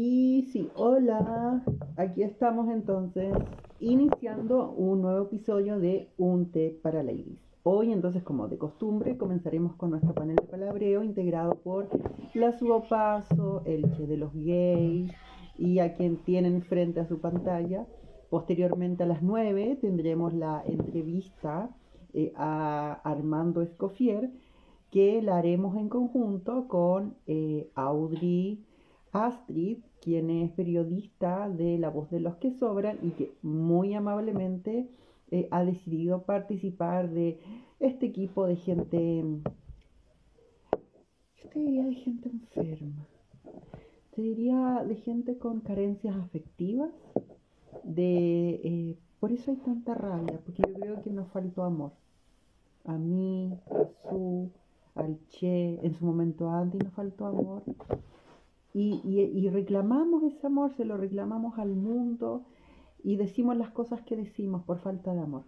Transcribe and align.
Y 0.00 0.46
sí, 0.52 0.70
hola, 0.76 1.60
aquí 1.96 2.22
estamos 2.22 2.68
entonces 2.70 3.34
iniciando 3.80 4.70
un 4.70 5.02
nuevo 5.02 5.26
episodio 5.26 5.80
de 5.80 6.08
Un 6.16 6.52
té 6.52 6.78
para 6.84 7.02
ladies. 7.02 7.40
Hoy 7.64 7.90
entonces, 7.92 8.22
como 8.22 8.46
de 8.46 8.58
costumbre, 8.58 9.16
comenzaremos 9.18 9.74
con 9.74 9.90
nuestro 9.90 10.14
panel 10.14 10.36
de 10.36 10.46
palabreo 10.46 11.02
integrado 11.02 11.56
por 11.56 11.88
la 12.34 12.52
Subopaso, 12.52 13.62
el 13.64 13.90
Che 13.96 14.06
de 14.06 14.16
los 14.18 14.32
gays 14.34 15.10
y 15.58 15.80
a 15.80 15.96
quien 15.96 16.18
tienen 16.18 16.62
frente 16.62 17.00
a 17.00 17.08
su 17.08 17.18
pantalla. 17.18 17.84
Posteriormente 18.30 19.02
a 19.02 19.06
las 19.06 19.20
9 19.20 19.78
tendremos 19.80 20.32
la 20.32 20.62
entrevista 20.64 21.70
eh, 22.14 22.32
a 22.36 23.00
Armando 23.02 23.62
Escofier 23.62 24.30
que 24.92 25.20
la 25.22 25.38
haremos 25.38 25.76
en 25.76 25.88
conjunto 25.88 26.68
con 26.68 27.16
eh, 27.26 27.68
Audrey 27.74 28.64
Astrid, 29.12 29.78
quien 30.00 30.30
es 30.30 30.50
periodista 30.52 31.48
de 31.48 31.78
La 31.78 31.90
Voz 31.90 32.10
de 32.10 32.20
los 32.20 32.36
que 32.36 32.52
Sobran 32.52 32.98
y 33.02 33.10
que 33.10 33.32
muy 33.42 33.94
amablemente 33.94 34.88
eh, 35.30 35.48
ha 35.50 35.64
decidido 35.64 36.22
participar 36.22 37.10
de 37.10 37.38
este 37.80 38.06
equipo 38.06 38.46
de 38.46 38.56
gente, 38.56 39.24
yo 41.36 41.48
te 41.50 41.58
diría 41.58 41.84
de 41.84 41.94
gente 41.94 42.28
enferma, 42.28 43.06
te 44.14 44.22
diría 44.22 44.84
de 44.86 44.96
gente 44.96 45.38
con 45.38 45.60
carencias 45.60 46.16
afectivas, 46.16 46.90
de, 47.84 48.60
eh, 48.64 48.98
por 49.20 49.32
eso 49.32 49.50
hay 49.50 49.58
tanta 49.58 49.94
rabia, 49.94 50.40
porque 50.44 50.62
yo 50.66 50.74
creo 50.74 51.02
que 51.02 51.10
nos 51.10 51.28
faltó 51.28 51.62
amor. 51.62 51.92
A 52.84 52.96
mí, 52.96 53.52
a 53.70 54.08
su, 54.08 54.50
al 54.94 55.18
Che, 55.28 55.78
en 55.82 55.94
su 55.94 56.04
momento 56.04 56.50
antes 56.50 56.82
nos 56.82 56.92
faltó 56.94 57.26
amor 57.26 57.62
y, 58.74 59.48
reclamamos 59.48 60.22
ese 60.22 60.46
amor, 60.46 60.72
se 60.76 60.84
lo 60.84 60.96
reclamamos 60.96 61.58
al 61.58 61.74
mundo 61.74 62.44
y 63.02 63.16
decimos 63.16 63.56
las 63.56 63.70
cosas 63.70 64.02
que 64.02 64.16
decimos 64.16 64.62
por 64.64 64.78
falta 64.78 65.14
de 65.14 65.20
amor. 65.20 65.44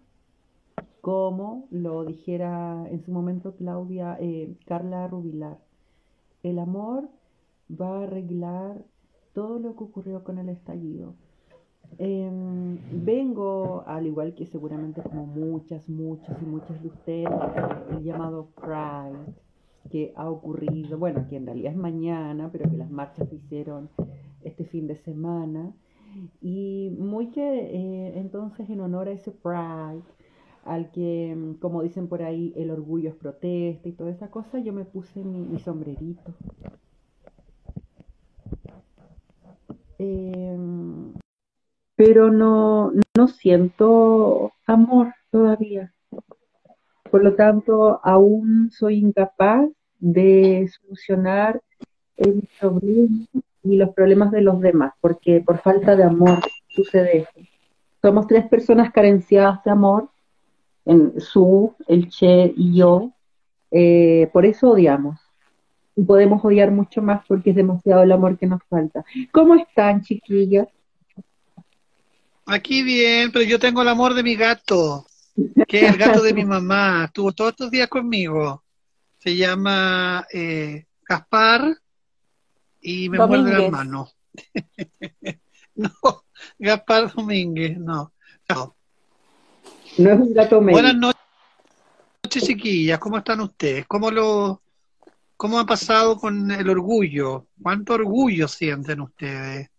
Como 1.01 1.67
lo 1.71 2.05
dijera 2.05 2.87
en 2.89 3.01
su 3.03 3.11
momento 3.11 3.55
Claudia, 3.55 4.17
eh, 4.19 4.55
Carla 4.65 5.07
Rubilar, 5.07 5.59
el 6.43 6.59
amor 6.59 7.09
va 7.69 7.99
a 7.99 8.03
arreglar 8.03 8.83
todo 9.33 9.59
lo 9.59 9.75
que 9.75 9.83
ocurrió 9.83 10.23
con 10.23 10.37
el 10.37 10.49
estallido. 10.49 11.13
Em, 11.97 12.77
vengo, 13.03 13.83
al 13.85 14.07
igual 14.07 14.33
que 14.33 14.45
seguramente 14.45 15.01
como 15.03 15.25
muchas, 15.25 15.87
muchas 15.89 16.41
y 16.41 16.45
muchas 16.45 16.81
de 16.81 16.87
ustedes, 16.87 17.29
el 17.91 18.03
llamado 18.03 18.47
Pride 18.55 19.35
que 19.89 20.13
ha 20.15 20.29
ocurrido, 20.29 20.97
bueno, 20.97 21.27
que 21.29 21.37
en 21.37 21.45
realidad 21.45 21.71
es 21.71 21.77
mañana, 21.77 22.49
pero 22.51 22.69
que 22.69 22.77
las 22.77 22.91
marchas 22.91 23.29
se 23.29 23.35
hicieron 23.35 23.89
este 24.43 24.65
fin 24.65 24.87
de 24.87 24.95
semana. 24.97 25.73
Y 26.41 26.95
muy 26.99 27.31
que 27.31 27.41
eh, 27.41 28.19
entonces 28.19 28.69
en 28.69 28.81
honor 28.81 29.07
a 29.07 29.11
ese 29.11 29.31
Pride, 29.31 30.03
al 30.65 30.91
que, 30.91 31.55
como 31.59 31.81
dicen 31.81 32.07
por 32.07 32.21
ahí, 32.21 32.53
el 32.55 32.69
orgullo 32.69 33.09
es 33.09 33.15
protesta 33.15 33.87
y 33.87 33.93
toda 33.93 34.11
esa 34.11 34.29
cosa, 34.29 34.59
yo 34.59 34.73
me 34.73 34.85
puse 34.85 35.23
mi, 35.23 35.57
sombrerito. 35.59 36.33
Em, 39.97 41.13
pero 41.95 42.31
no, 42.31 42.91
no 43.17 43.27
siento 43.27 44.51
amor 44.67 45.13
todavía. 45.31 45.93
Por 47.11 47.23
lo 47.23 47.35
tanto, 47.35 47.99
aún 48.03 48.71
soy 48.71 48.95
incapaz 48.99 49.69
de 49.99 50.69
solucionar 50.81 51.61
el 52.17 52.47
problema 52.59 53.27
y 53.63 53.75
los 53.75 53.89
problemas 53.89 54.31
de 54.31 54.41
los 54.41 54.59
demás, 54.59 54.93
porque 55.01 55.41
por 55.45 55.59
falta 55.59 55.95
de 55.95 56.03
amor 56.03 56.39
sucede 56.69 57.19
eso. 57.19 57.47
Somos 58.01 58.27
tres 58.27 58.47
personas 58.47 58.91
carenciadas 58.91 59.63
de 59.63 59.71
amor, 59.71 60.09
en 60.85 61.19
su, 61.19 61.75
el 61.87 62.09
Che 62.09 62.53
y 62.55 62.75
yo, 62.75 63.11
eh, 63.69 64.29
por 64.33 64.45
eso 64.45 64.71
odiamos. 64.71 65.19
Y 65.95 66.03
podemos 66.03 66.43
odiar 66.43 66.71
mucho 66.71 67.01
más 67.01 67.23
porque 67.27 67.51
es 67.51 67.55
demasiado 67.55 68.01
el 68.03 68.11
amor 68.11 68.37
que 68.37 68.47
nos 68.47 68.63
falta. 68.69 69.03
¿Cómo 69.31 69.55
están, 69.55 70.01
chiquillas? 70.01 70.67
Aquí 72.45 72.81
bien, 72.81 73.31
pero 73.31 73.45
yo 73.45 73.59
tengo 73.59 73.81
el 73.81 73.89
amor 73.89 74.13
de 74.13 74.23
mi 74.23 74.35
gato, 74.35 75.05
que 75.67 75.85
es 75.85 75.93
el 75.93 75.97
gato 75.97 76.21
de 76.21 76.33
mi 76.33 76.45
mamá. 76.45 77.05
Estuvo 77.05 77.31
todos 77.31 77.51
estos 77.51 77.71
días 77.71 77.87
conmigo 77.87 78.63
se 79.21 79.35
llama 79.35 80.25
eh, 80.33 80.85
Gaspar 81.07 81.77
y 82.81 83.07
me 83.07 83.19
muerde 83.19 83.59
la 83.59 83.69
mano. 83.69 84.09
no, 85.75 85.91
Gaspar 86.57 87.13
Domínguez, 87.13 87.77
no. 87.77 88.13
No, 88.49 88.75
no 89.99 90.11
es 90.11 90.19
un 90.19 90.33
gato. 90.33 90.59
Buenas 90.59 90.95
noches, 90.95 92.43
chiquillas. 92.43 92.97
¿Cómo 92.97 93.19
están 93.19 93.41
ustedes? 93.41 93.85
¿Cómo 93.85 94.09
lo, 94.09 94.63
cómo 95.37 95.59
ha 95.59 95.67
pasado 95.67 96.17
con 96.17 96.49
el 96.49 96.67
orgullo? 96.67 97.47
¿Cuánto 97.61 97.93
orgullo 97.93 98.47
sienten 98.47 99.01
ustedes 99.01 99.69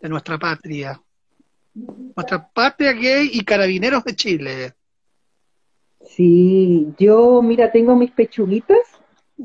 de 0.00 0.08
nuestra 0.08 0.38
patria? 0.38 1.02
Nuestra 1.74 2.48
patria 2.52 2.92
gay 2.92 3.30
y 3.32 3.44
carabineros 3.44 4.04
de 4.04 4.14
Chile. 4.14 4.74
Sí, 6.02 6.88
yo, 6.98 7.40
mira, 7.42 7.70
tengo 7.70 7.94
mis 7.94 8.10
pechuguitas 8.10 8.78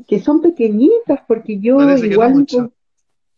que 0.08 0.20
son 0.20 0.42
pequeñitas 0.42 1.20
porque 1.26 1.58
yo 1.58 1.80
igual 1.96 2.46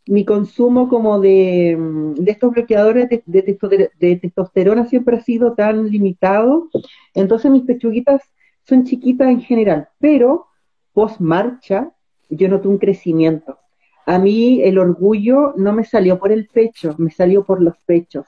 mi, 0.06 0.24
consumo 0.24 0.88
como 0.88 1.20
de, 1.20 1.76
mm, 1.78 2.14
de 2.14 2.30
estos 2.32 2.50
bloqueadores 2.50 3.08
de, 3.08 3.22
de, 3.26 4.16
testosterona 4.16 4.86
siempre 4.86 5.18
ha 5.18 5.20
sido 5.20 5.52
tan 5.52 5.88
limitado, 5.88 6.68
entonces 7.14 7.50
mis 7.50 7.64
pechuguitas 7.64 8.22
son 8.64 8.84
chiquitas 8.84 9.28
en 9.28 9.42
general, 9.42 9.88
pero 9.98 10.46
post 10.92 11.20
marcha 11.20 11.92
yo 12.30 12.48
noto 12.48 12.68
un 12.68 12.78
crecimiento. 12.78 13.58
A 14.06 14.18
mí 14.18 14.62
el 14.62 14.78
orgullo 14.78 15.52
no 15.56 15.72
me 15.72 15.84
salió 15.84 16.18
por 16.18 16.32
el 16.32 16.48
pecho, 16.48 16.94
me 16.98 17.10
salió 17.10 17.44
por 17.44 17.60
los 17.60 17.76
pechos. 17.84 18.26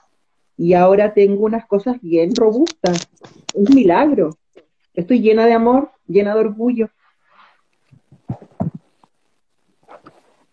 Y 0.61 0.75
ahora 0.75 1.15
tengo 1.15 1.47
unas 1.47 1.65
cosas 1.65 1.97
bien 2.03 2.37
robustas. 2.37 3.09
Un 3.55 3.75
milagro. 3.75 4.37
Estoy 4.93 5.23
llena 5.23 5.47
de 5.47 5.55
amor, 5.55 5.91
llena 6.07 6.35
de 6.35 6.41
orgullo. 6.41 6.91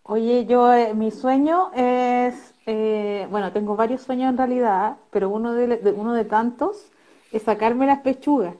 Oye, 0.04 0.46
yo, 0.46 0.72
eh, 0.72 0.94
mi 0.94 1.10
sueño 1.10 1.70
es, 1.74 2.54
eh, 2.64 3.26
bueno, 3.30 3.52
tengo 3.52 3.76
varios 3.76 4.00
sueños 4.00 4.30
en 4.30 4.38
realidad, 4.38 4.96
pero 5.10 5.28
uno 5.28 5.52
de, 5.52 5.92
uno 5.94 6.14
de 6.14 6.24
tantos 6.24 6.90
es 7.30 7.42
sacarme 7.42 7.84
las 7.84 8.00
pechugas. 8.00 8.54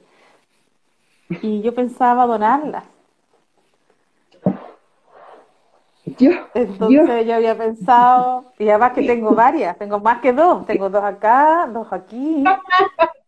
Y 1.41 1.63
yo 1.63 1.73
pensaba 1.73 2.27
donarlas. 2.27 2.83
Entonces 6.53 7.25
yo 7.25 7.35
había 7.35 7.57
pensado, 7.57 8.45
y 8.57 8.69
además 8.69 8.93
que 8.93 9.03
tengo 9.03 9.31
varias, 9.31 9.77
tengo 9.77 9.99
más 9.99 10.19
que 10.21 10.33
dos, 10.33 10.65
tengo 10.65 10.89
dos 10.89 11.03
acá, 11.03 11.69
dos 11.71 11.87
aquí, 11.91 12.43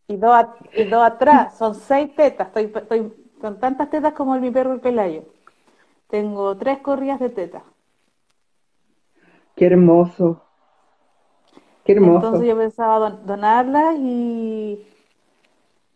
y 0.08 0.18
dos, 0.18 0.46
y 0.76 0.84
dos 0.86 1.04
atrás. 1.04 1.58
Son 1.58 1.76
seis 1.76 2.16
tetas. 2.16 2.48
Estoy, 2.48 2.72
estoy 2.76 3.14
con 3.40 3.60
tantas 3.60 3.90
tetas 3.90 4.14
como 4.14 4.36
el, 4.36 4.42
mi 4.42 4.52
perro 4.52 4.74
el 4.74 4.80
pelayo. 4.80 5.24
Tengo 6.08 6.56
tres 6.58 6.80
corridas 6.80 7.20
de 7.20 7.30
tetas. 7.30 7.64
Qué 9.56 9.66
hermoso. 9.66 10.42
Qué 11.84 11.94
hermoso. 11.94 12.26
Entonces 12.28 12.48
yo 12.48 12.58
pensaba 12.58 13.10
donarlas 13.10 13.96
y, 13.98 14.86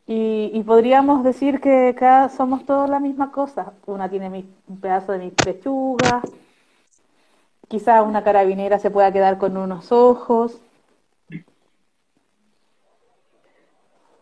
y, 0.08 0.64
podríamos 0.64 1.24
decir 1.24 1.60
que 1.60 1.90
acá 1.90 2.30
somos 2.30 2.66
todos 2.66 2.90
la 2.90 3.00
misma 3.00 3.32
cosa. 3.32 3.74
Una 3.86 4.10
tiene 4.10 4.46
un 4.68 4.80
pedazo 4.80 5.12
de 5.12 5.20
mis 5.20 5.34
pechugas, 5.34 6.24
quizás 7.68 8.06
una 8.06 8.24
carabinera 8.24 8.80
se 8.80 8.92
pueda 8.92 9.12
quedar 9.12 9.38
con 9.38 9.58
unos 9.58 9.92
ojos, 9.92 10.62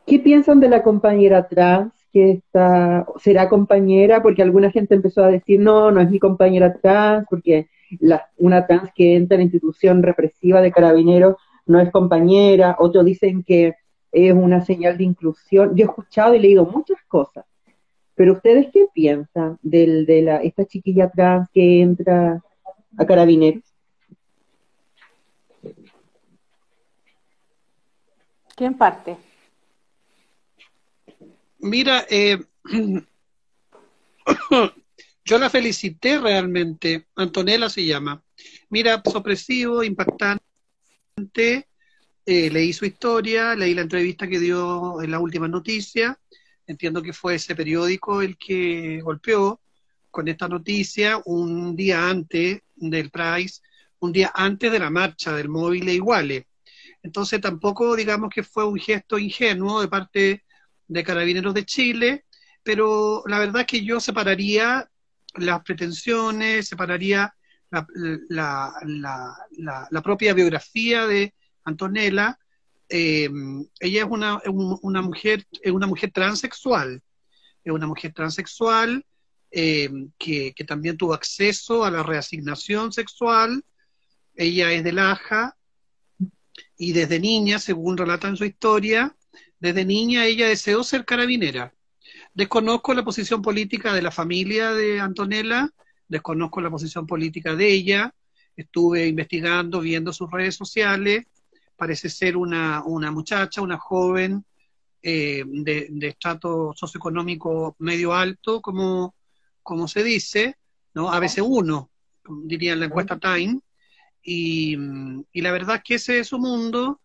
¿Qué 0.06 0.20
piensan 0.20 0.60
de 0.60 0.70
la 0.70 0.84
compañera 0.84 1.48
trans 1.48 1.94
que 2.12 2.32
está, 2.32 3.06
será 3.20 3.48
compañera? 3.48 4.22
Porque 4.22 4.42
alguna 4.42 4.70
gente 4.70 4.96
empezó 4.96 5.24
a 5.24 5.30
decir, 5.30 5.60
no, 5.60 5.92
no 5.92 6.02
es 6.02 6.10
mi 6.10 6.20
compañera 6.20 6.74
trans, 6.74 7.26
porque 7.30 7.70
la, 8.00 8.30
una 8.38 8.68
trans 8.68 8.92
que 8.94 9.16
entra 9.16 9.36
en 9.36 9.40
la 9.40 9.44
institución 9.46 10.04
represiva 10.04 10.62
de 10.62 10.72
carabineros 10.72 11.38
no 11.66 11.80
es 11.80 11.90
compañera, 11.92 12.76
otros 12.80 13.06
dicen 13.06 13.44
que 13.44 13.76
es 14.12 14.34
una 14.34 14.64
señal 14.66 14.98
de 14.98 15.06
inclusión. 15.06 15.74
Yo 15.76 15.86
he 15.86 15.88
escuchado 15.88 16.36
y 16.36 16.40
leído 16.40 16.66
muchas 16.66 16.98
cosas, 17.08 17.46
pero 18.14 18.34
ustedes 18.34 18.68
qué 18.74 18.88
piensan 18.94 19.58
del, 19.62 20.06
de 20.06 20.22
la, 20.22 20.38
esta 20.38 20.66
chiquilla 20.66 21.10
trans 21.10 21.50
que 21.54 21.82
entra 21.82 22.44
a 22.98 23.06
carabineros? 23.06 23.64
¿Quién 28.56 28.76
parte? 28.76 29.18
Mira, 31.60 32.06
eh, 32.10 32.40
yo 35.26 35.38
la 35.38 35.50
felicité 35.50 36.20
realmente, 36.20 37.08
Antonella 37.16 37.70
se 37.70 37.86
llama, 37.86 38.24
Mira, 38.70 39.02
sorpresivo, 39.06 39.84
impactante. 39.84 40.42
Eh, 42.26 42.50
leí 42.50 42.74
su 42.74 42.86
historia, 42.86 43.56
leí 43.56 43.74
la 43.76 43.82
entrevista 43.82 44.28
que 44.28 44.40
dio 44.40 45.02
en 45.02 45.12
la 45.12 45.20
última 45.20 45.48
noticia. 45.48 46.20
Entiendo 46.66 47.04
que 47.04 47.14
fue 47.14 47.36
ese 47.36 47.56
periódico 47.56 48.22
el 48.22 48.36
que 48.36 49.00
golpeó 49.02 49.62
con 50.14 50.28
esta 50.28 50.48
noticia 50.48 51.20
un 51.26 51.76
día 51.76 52.08
antes 52.08 52.62
del 52.76 53.10
Price, 53.10 53.62
un 53.98 54.12
día 54.12 54.32
antes 54.36 54.72
de 54.72 54.78
la 54.78 54.92
marcha 54.92 55.36
del 55.36 55.50
móvil 55.50 55.90
e 55.90 55.96
iguales. 55.96 56.46
Entonces 57.02 57.42
tampoco 57.42 57.96
digamos 57.96 58.30
que 58.30 58.44
fue 58.44 58.64
un 58.64 58.78
gesto 58.78 59.18
ingenuo 59.18 59.82
de 59.82 59.88
parte 59.88 60.46
de 60.88 61.04
Carabineros 61.04 61.56
de 61.56 61.66
Chile, 61.66 62.26
pero 62.62 63.24
la 63.26 63.40
verdad 63.40 63.62
es 63.62 63.66
que 63.66 63.84
yo 63.84 64.00
separaría 64.00 64.88
las 65.34 65.64
pretensiones, 65.64 66.68
separaría 66.68 67.34
la, 68.30 68.72
la, 69.90 70.02
propia 70.04 70.36
biografía 70.36 71.08
de 71.08 71.34
Antonella. 71.64 72.38
Eh, 72.88 73.32
ella 73.80 74.04
es 74.04 74.08
una, 74.08 74.40
una, 74.46 75.02
mujer, 75.02 75.44
es 75.60 75.72
una 75.72 75.88
mujer 75.88 76.12
transexual, 76.12 77.02
es 77.64 77.74
una 77.74 77.88
mujer 77.88 78.14
transexual 78.14 79.04
eh, 79.56 79.88
que, 80.18 80.52
también 80.66 80.98
tuvo 80.98 81.14
acceso 81.14 81.86
a 81.86 81.92
la 81.92 82.02
reasignación 82.02 82.92
sexual. 82.92 83.64
Ella 84.34 84.72
es 84.72 84.84
de 84.84 84.92
Laja 84.92 85.56
y 86.76 86.92
desde 86.94 87.20
niña, 87.20 87.60
según 87.60 87.96
relata 87.96 88.28
en 88.28 88.36
su 88.36 88.46
historia, 88.46 89.16
desde 89.60 89.86
niña 89.86 90.26
ella 90.26 90.48
deseó 90.48 90.84
ser 90.84 91.06
carabinera. 91.06 91.72
Desconozco 92.34 92.96
la 92.96 93.04
posición 93.04 93.44
política 93.44 93.94
de 93.94 94.02
la 94.02 94.10
familia 94.10 94.74
de 94.74 95.00
Antonella, 95.00 95.70
desconozco 96.08 96.60
la 96.60 96.72
posición 96.72 97.06
política 97.06 97.56
de 97.56 97.72
ella, 97.72 98.16
estuve 98.56 99.06
investigando, 99.06 99.82
viendo 99.82 100.12
sus 100.14 100.32
redes 100.32 100.56
sociales, 100.56 101.28
parece 101.76 102.10
ser 102.10 102.38
una, 102.38 102.84
una 102.84 103.12
muchacha, 103.12 103.62
una 103.62 103.78
joven 103.78 104.44
eh, 105.04 105.44
de, 105.46 105.90
de, 105.92 106.08
estrato 106.08 106.74
socioeconómico 106.76 107.76
medio 107.78 108.16
alto, 108.16 108.60
como, 108.60 109.14
como 109.64 109.88
se 109.88 110.04
dice, 110.04 110.58
¿no? 110.94 111.12
A 111.12 111.20
veces 111.20 111.44
uno, 111.46 111.90
diría 112.46 112.74
en 112.74 112.82
la 112.82 112.86
encuesta 112.86 113.18
Time, 113.18 113.60
y, 114.22 114.78
y 115.32 115.42
la 115.42 115.52
verdad 115.52 115.78
es 115.78 115.84
que 115.84 115.96
ese 115.96 116.20
es 116.20 116.28
su 116.28 116.40
mundo, 116.40 117.02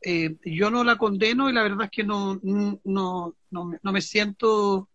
eh, 0.00 0.36
yo 0.44 0.70
no 0.70 0.84
la 0.84 0.96
condeno 0.96 1.50
y 1.50 1.52
la 1.52 1.62
verdad 1.62 1.86
es 1.86 1.90
que 1.90 2.04
no, 2.04 2.38
no, 2.42 2.80
no, 2.84 3.34
no, 3.50 3.92
me 3.92 4.00
siento 4.00 4.88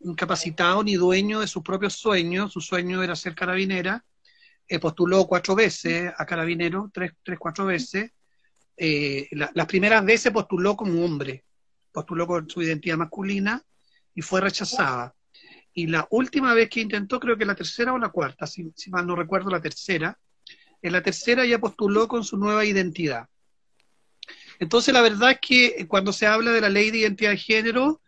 incapacitado 0.00 0.84
ni 0.84 0.94
dueño 0.94 1.40
de 1.40 1.46
sus 1.46 1.62
propios 1.62 1.94
sueños. 1.94 2.52
Su 2.52 2.60
sueño 2.60 3.02
era 3.02 3.16
ser 3.16 3.34
carabinera. 3.34 4.04
Eh, 4.68 4.78
postuló 4.78 5.26
cuatro 5.26 5.54
veces 5.54 6.12
a 6.16 6.26
carabinero, 6.26 6.90
tres, 6.92 7.12
tres 7.22 7.38
cuatro 7.38 7.64
veces. 7.66 8.12
Eh, 8.76 9.28
las 9.32 9.66
primeras 9.66 10.04
veces 10.04 10.30
postuló 10.30 10.76
como 10.76 11.04
hombre, 11.04 11.44
postuló 11.90 12.26
con 12.26 12.48
su 12.48 12.62
identidad 12.62 12.96
masculina 12.96 13.62
y 14.14 14.22
fue 14.22 14.40
rechazada. 14.40 15.14
Y 15.78 15.86
la 15.86 16.08
última 16.10 16.54
vez 16.54 16.68
que 16.68 16.80
intentó, 16.80 17.20
creo 17.20 17.38
que 17.38 17.44
la 17.44 17.54
tercera 17.54 17.92
o 17.92 17.98
la 17.98 18.08
cuarta, 18.08 18.48
si, 18.48 18.68
mal 18.88 19.06
no 19.06 19.14
recuerdo, 19.14 19.48
la 19.48 19.62
tercera, 19.62 20.18
en 20.82 20.90
la 20.90 21.04
tercera 21.04 21.46
ya 21.46 21.60
postuló 21.60 22.08
con 22.08 22.24
su 22.24 22.36
nueva 22.36 22.64
identidad. 22.64 23.28
Entonces, 24.58 24.92
la 24.92 25.02
verdad 25.02 25.30
es 25.30 25.38
que 25.40 25.86
cuando 25.86 26.12
se 26.12 26.26
habla 26.26 26.50
de 26.50 26.62
la 26.62 26.68
ley 26.68 26.90
de 26.90 26.98
identidad 26.98 27.30
de 27.30 27.36
género, 27.36 28.00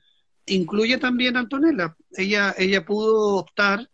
incluye 0.47 0.99
también 0.99 1.37
a 1.37 1.41
Antonella. 1.41 1.97
Ella, 2.17 2.57
ella 2.59 2.85
pudo 2.85 3.37
optar, 3.37 3.89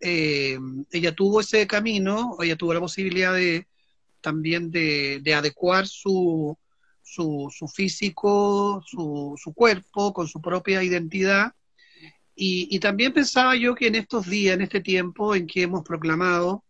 eh, 0.00 0.58
ella 0.92 1.14
tuvo 1.14 1.40
ese 1.40 1.66
camino, 1.66 2.36
ella 2.42 2.56
tuvo 2.56 2.74
la 2.74 2.80
posibilidad 2.80 3.32
de 3.32 3.66
también 4.20 4.70
de, 4.70 5.34
adecuar 5.34 5.86
su, 5.86 6.58
su, 7.02 7.50
su 7.50 7.68
físico, 7.68 8.82
su, 8.84 9.34
su, 9.42 9.54
cuerpo 9.54 10.12
con 10.12 10.28
su 10.28 10.42
propia 10.42 10.82
identidad. 10.82 11.54
Y, 12.36 12.68
y 12.70 12.78
también 12.80 13.12
pensaba 13.12 13.54
yo 13.56 13.74
que 13.74 13.86
en 13.86 13.94
estos 13.94 14.28
días, 14.28 14.54
en 14.54 14.62
este 14.62 14.80
tiempo 14.80 15.34
en 15.34 15.46
que 15.46 15.62
hemos 15.62 15.84
proclamado, 15.84 16.64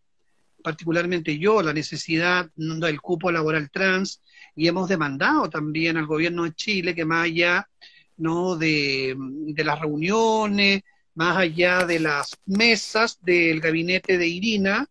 particularmente 0.64 1.38
yo, 1.38 1.62
la 1.62 1.74
necesidad 1.74 2.50
del 2.56 3.00
cupo 3.02 3.30
laboral 3.30 3.70
trans, 3.70 4.22
y 4.56 4.66
hemos 4.66 4.88
demandado 4.88 5.50
también 5.50 5.98
al 5.98 6.06
gobierno 6.06 6.44
de 6.44 6.54
Chile 6.54 6.94
que 6.94 7.04
más 7.04 7.26
allá 7.26 7.68
¿no? 8.16 8.56
de, 8.56 9.14
las 9.58 9.80
reuniones, 9.80 10.82
más 11.14 11.36
allá 11.36 11.84
de 11.84 12.00
las 12.00 12.38
mesas 12.46 13.18
del 13.20 13.60
gabinete 13.60 14.16
de 14.16 14.26
Irina, 14.26 14.88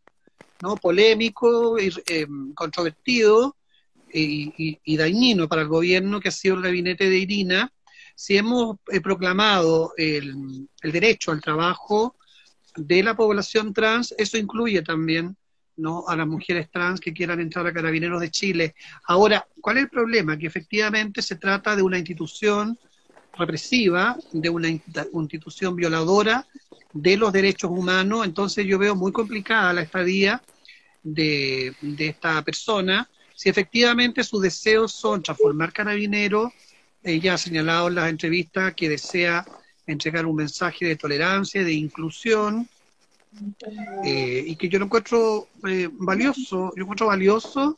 ¿no? 0.62 0.76
polémico, 0.76 1.80
y, 1.80 1.92
eh, 2.06 2.28
controvertido 2.54 3.58
y, 4.14 4.96
dañino 4.96 5.48
para 5.48 5.64
el 5.64 5.68
gobierno 5.70 6.20
que 6.20 6.30
ha 6.30 6.32
sido 6.32 6.56
el 6.56 6.62
gabinete 6.62 7.10
de 7.10 7.18
Irina, 7.18 7.74
si 8.16 8.38
hemos 8.38 8.78
eh, 8.92 9.02
proclamado 9.02 9.94
el, 9.98 10.68
el 10.82 10.92
derecho 10.92 11.32
al 11.32 11.42
trabajo 11.42 12.16
de 12.76 13.04
la 13.04 13.16
población 13.16 13.74
trans, 13.74 14.14
eso 14.18 14.38
incluye 14.38 14.82
también 14.82 15.36
¿no? 15.78 16.06
a 16.08 16.16
las 16.16 16.28
mujeres 16.28 16.70
trans 16.72 17.00
que 17.00 17.14
quieran 17.14 17.40
entrar 17.40 17.66
a 17.66 17.74
Carabineros 17.74 18.22
de 18.22 18.32
Chile. 18.32 18.76
Ahora, 19.08 19.48
¿cuál 19.62 19.78
es 19.78 19.84
el 19.84 19.90
problema? 19.90 20.38
Que 20.38 20.48
efectivamente 20.48 21.22
se 21.22 21.36
trata 21.36 21.76
de 21.76 21.82
una 21.82 21.98
institución 21.98 22.78
represiva, 23.38 24.18
de 24.32 24.50
una 24.50 24.70
institución 24.70 25.76
violadora 25.76 26.46
de 26.94 27.18
los 27.18 27.34
derechos 27.34 27.72
humanos, 27.72 28.26
entonces 28.26 28.66
yo 28.68 28.78
veo 28.78 28.96
muy 28.96 29.12
complicada 29.12 29.74
la 29.74 29.82
estadía 29.82 30.42
de, 31.02 31.74
de 31.82 32.08
esta 32.10 32.44
persona. 32.44 33.10
Si 33.36 33.50
efectivamente 33.50 34.24
sus 34.24 34.42
deseos 34.44 34.92
son 34.92 35.24
transformar 35.24 35.74
carabineros, 35.74 36.54
ella 37.04 37.34
ha 37.34 37.38
señalado 37.38 37.88
en 37.88 37.96
las 37.96 38.10
entrevistas 38.10 38.74
que 38.74 38.90
desea 38.90 39.46
entregar 39.86 40.26
un 40.26 40.36
mensaje 40.36 40.86
de 40.86 40.96
tolerancia, 40.96 41.64
de 41.64 41.74
inclusión, 41.74 42.68
eh, 44.04 44.44
y 44.46 44.56
que 44.56 44.70
yo 44.70 44.80
lo 44.80 44.86
encuentro 44.86 45.48
eh, 45.68 45.90
valioso, 45.92 46.72
yo 46.76 46.84
encuentro 46.84 47.08
valioso 47.08 47.78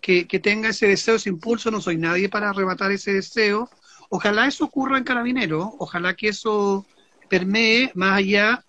que, 0.00 0.24
tenga 0.42 0.70
ese 0.70 0.88
deseo, 0.88 1.16
ese 1.16 1.28
impulso, 1.28 1.70
no 1.70 1.80
soy 1.80 1.96
nadie 1.96 2.28
para 2.28 2.50
arrebatar 2.50 2.90
ese 2.92 3.12
deseo. 3.12 3.68
Ojalá 4.08 4.46
eso 4.46 4.64
ocurra 4.64 4.98
en 4.98 5.04
Carabinero, 5.04 5.74
ojalá 5.78 6.14
que 6.14 6.28
eso 6.28 6.86
permee 7.28 7.90
más 7.94 8.18
allá 8.18 8.64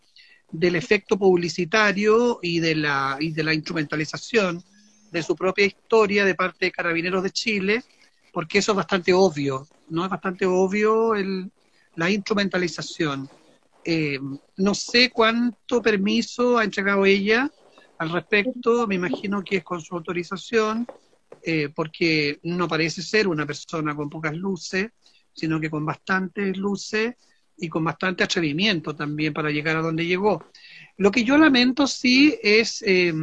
del 0.51 0.75
efecto 0.75 1.17
publicitario 1.17 2.39
y 2.41 2.59
de 2.59 2.75
la, 2.75 3.17
y 3.19 3.31
de 3.31 3.43
la 3.43 3.53
instrumentalización 3.53 4.63
de 5.11 5.23
su 5.23 5.35
propia 5.35 5.65
historia 5.65 6.25
de 6.25 6.35
parte 6.35 6.65
de 6.65 6.71
Carabineros 6.71 7.23
de 7.23 7.31
Chile, 7.31 7.83
porque 8.31 8.59
eso 8.59 8.71
es 8.71 8.77
bastante 8.77 9.13
obvio, 9.13 9.67
¿no? 9.89 10.03
Es 10.03 10.09
bastante 10.09 10.45
obvio 10.45 11.15
el, 11.15 11.51
la 11.95 12.09
instrumentalización. 12.09 13.29
Eh, 13.83 14.19
no 14.57 14.73
sé 14.73 15.09
cuánto 15.09 15.81
permiso 15.81 16.57
ha 16.57 16.63
entregado 16.63 17.05
ella 17.05 17.49
al 17.97 18.11
respecto, 18.11 18.87
me 18.87 18.95
imagino 18.95 19.43
que 19.43 19.57
es 19.57 19.63
con 19.63 19.81
su 19.81 19.95
autorización, 19.95 20.87
eh, 21.43 21.69
porque 21.73 22.39
no 22.43 22.67
parece 22.67 23.01
ser 23.01 23.27
una 23.27 23.45
persona 23.45 23.95
con 23.95 24.09
pocas 24.09 24.33
luces, 24.35 24.91
sino 25.33 25.59
que 25.59 25.69
con 25.69 25.85
bastantes 25.85 26.57
luces 26.57 27.15
y 27.57 27.67
con 27.67 27.83
bastante 27.83 28.23
atrevimiento 28.23 28.95
también 28.95 29.33
para 29.33 29.51
llegar 29.51 29.75
a 29.77 29.81
donde 29.81 30.05
llegó. 30.05 30.45
Lo 30.97 31.11
que 31.11 31.23
yo 31.23 31.37
lamento 31.37 31.87
sí 31.87 32.37
es 32.41 32.81
eh, 32.83 33.13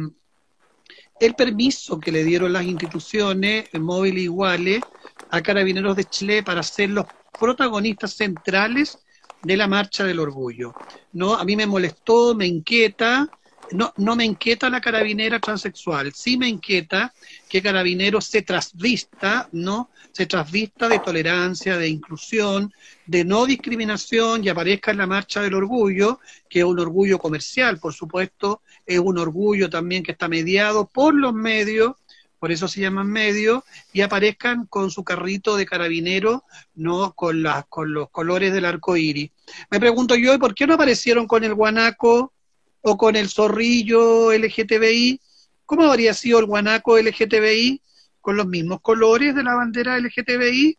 el 1.19 1.33
permiso 1.35 1.99
que 1.99 2.11
le 2.11 2.23
dieron 2.23 2.53
las 2.53 2.63
instituciones 2.63 3.69
móviles 3.73 4.23
iguales 4.23 4.81
a 5.29 5.41
Carabineros 5.41 5.95
de 5.95 6.05
Chile 6.05 6.43
para 6.43 6.63
ser 6.63 6.89
los 6.89 7.05
protagonistas 7.37 8.13
centrales 8.13 8.99
de 9.41 9.57
la 9.57 9.67
marcha 9.67 10.03
del 10.03 10.19
orgullo. 10.19 10.73
No, 11.13 11.35
a 11.35 11.43
mí 11.43 11.55
me 11.55 11.67
molestó, 11.67 12.33
me 12.35 12.47
inquieta, 12.47 13.29
no, 13.71 13.93
no 13.97 14.15
me 14.15 14.25
inquieta 14.25 14.69
la 14.69 14.81
carabinera 14.81 15.39
transexual, 15.39 16.13
sí 16.13 16.37
me 16.37 16.47
inquieta 16.47 17.13
que 17.49 17.61
carabinero 17.61 18.21
se 18.21 18.41
trasvista, 18.41 19.49
¿no? 19.51 19.89
Se 20.11 20.25
trasvista 20.25 20.89
de 20.89 20.99
tolerancia, 20.99 21.77
de 21.77 21.87
inclusión, 21.87 22.73
de 23.05 23.23
no 23.23 23.45
discriminación 23.45 24.43
y 24.43 24.49
aparezca 24.49 24.91
en 24.91 24.97
la 24.97 25.07
marcha 25.07 25.41
del 25.41 25.53
orgullo, 25.53 26.19
que 26.49 26.59
es 26.59 26.65
un 26.65 26.79
orgullo 26.79 27.19
comercial, 27.19 27.79
por 27.79 27.93
supuesto, 27.93 28.61
es 28.85 28.99
un 28.99 29.17
orgullo 29.17 29.69
también 29.69 30.03
que 30.03 30.13
está 30.13 30.27
mediado 30.27 30.87
por 30.87 31.13
los 31.13 31.33
medios, 31.33 31.93
por 32.39 32.51
eso 32.51 32.67
se 32.67 32.81
llaman 32.81 33.07
medios, 33.07 33.63
y 33.93 34.01
aparezcan 34.01 34.65
con 34.67 34.91
su 34.91 35.03
carrito 35.03 35.55
de 35.55 35.65
carabinero, 35.65 36.43
no 36.75 37.13
con, 37.13 37.41
las, 37.43 37.65
con 37.67 37.93
los 37.93 38.09
colores 38.09 38.53
del 38.53 38.65
arco 38.65 38.95
iris. 38.95 39.31
Me 39.69 39.79
pregunto 39.79 40.15
yo, 40.15 40.33
¿y 40.33 40.37
por 40.37 40.53
qué 40.53 40.67
no 40.67 40.75
aparecieron 40.75 41.27
con 41.27 41.43
el 41.43 41.53
guanaco 41.53 42.33
o 42.81 42.97
con 42.97 43.15
el 43.15 43.29
zorrillo 43.29 44.31
LGTBI? 44.31 45.19
¿Cómo 45.65 45.83
habría 45.83 46.13
sido 46.13 46.39
el 46.39 46.45
guanaco 46.45 46.97
LGTBI 46.97 47.81
con 48.21 48.37
los 48.37 48.47
mismos 48.47 48.81
colores 48.81 49.35
de 49.35 49.43
la 49.43 49.55
bandera 49.55 49.97
LGTBI? 49.97 50.77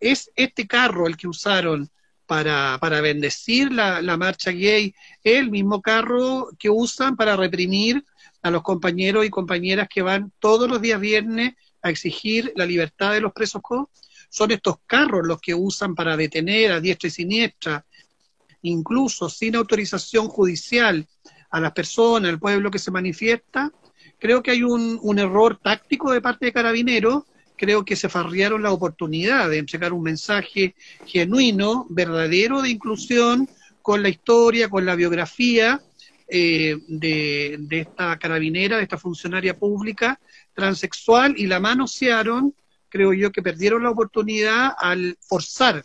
¿Es 0.00 0.30
este 0.34 0.66
carro 0.66 1.06
el 1.06 1.16
que 1.16 1.28
usaron 1.28 1.90
para, 2.26 2.78
para 2.80 3.00
bendecir 3.00 3.70
la, 3.70 4.00
la 4.00 4.16
marcha 4.16 4.50
gay? 4.50 4.94
¿Es 5.22 5.38
el 5.38 5.50
mismo 5.50 5.82
carro 5.82 6.48
que 6.58 6.70
usan 6.70 7.16
para 7.16 7.36
reprimir 7.36 8.04
a 8.42 8.50
los 8.50 8.62
compañeros 8.62 9.24
y 9.24 9.30
compañeras 9.30 9.88
que 9.88 10.02
van 10.02 10.32
todos 10.38 10.68
los 10.68 10.80
días 10.80 11.00
viernes 11.00 11.54
a 11.82 11.90
exigir 11.90 12.52
la 12.56 12.66
libertad 12.66 13.12
de 13.12 13.20
los 13.20 13.32
presos 13.32 13.62
son 14.28 14.50
estos 14.50 14.76
carros 14.86 15.26
los 15.26 15.40
que 15.40 15.54
usan 15.54 15.94
para 15.94 16.16
detener 16.16 16.72
a 16.72 16.80
diestra 16.80 17.08
y 17.08 17.10
siniestra, 17.10 17.84
incluso 18.62 19.28
sin 19.28 19.56
autorización 19.56 20.28
judicial 20.28 21.06
a 21.50 21.60
las 21.60 21.72
personas, 21.72 22.30
al 22.30 22.38
pueblo 22.38 22.70
que 22.70 22.78
se 22.78 22.92
manifiesta, 22.92 23.72
creo 24.18 24.42
que 24.42 24.52
hay 24.52 24.62
un, 24.62 24.98
un 25.02 25.18
error 25.18 25.58
táctico 25.60 26.12
de 26.12 26.20
parte 26.20 26.46
de 26.46 26.52
Carabineros, 26.52 27.24
creo 27.56 27.84
que 27.84 27.96
se 27.96 28.08
farriaron 28.08 28.62
la 28.62 28.72
oportunidad 28.72 29.50
de 29.50 29.58
entregar 29.58 29.92
un 29.92 30.02
mensaje 30.02 30.74
genuino, 31.06 31.86
verdadero 31.90 32.62
de 32.62 32.70
inclusión 32.70 33.48
con 33.82 34.02
la 34.02 34.08
historia, 34.08 34.68
con 34.68 34.86
la 34.86 34.94
biografía 34.94 35.80
eh, 36.32 36.76
de, 36.86 37.58
esta 37.70 38.16
carabinera, 38.18 38.76
de 38.76 38.84
esta 38.84 38.98
funcionaria 38.98 39.58
pública 39.58 40.20
transexual 40.54 41.34
y 41.36 41.46
la 41.46 41.58
manosearon, 41.58 42.54
creo 42.88 43.12
yo 43.12 43.32
que 43.32 43.42
perdieron 43.42 43.82
la 43.82 43.90
oportunidad 43.90 44.72
al 44.78 45.18
forzar 45.20 45.84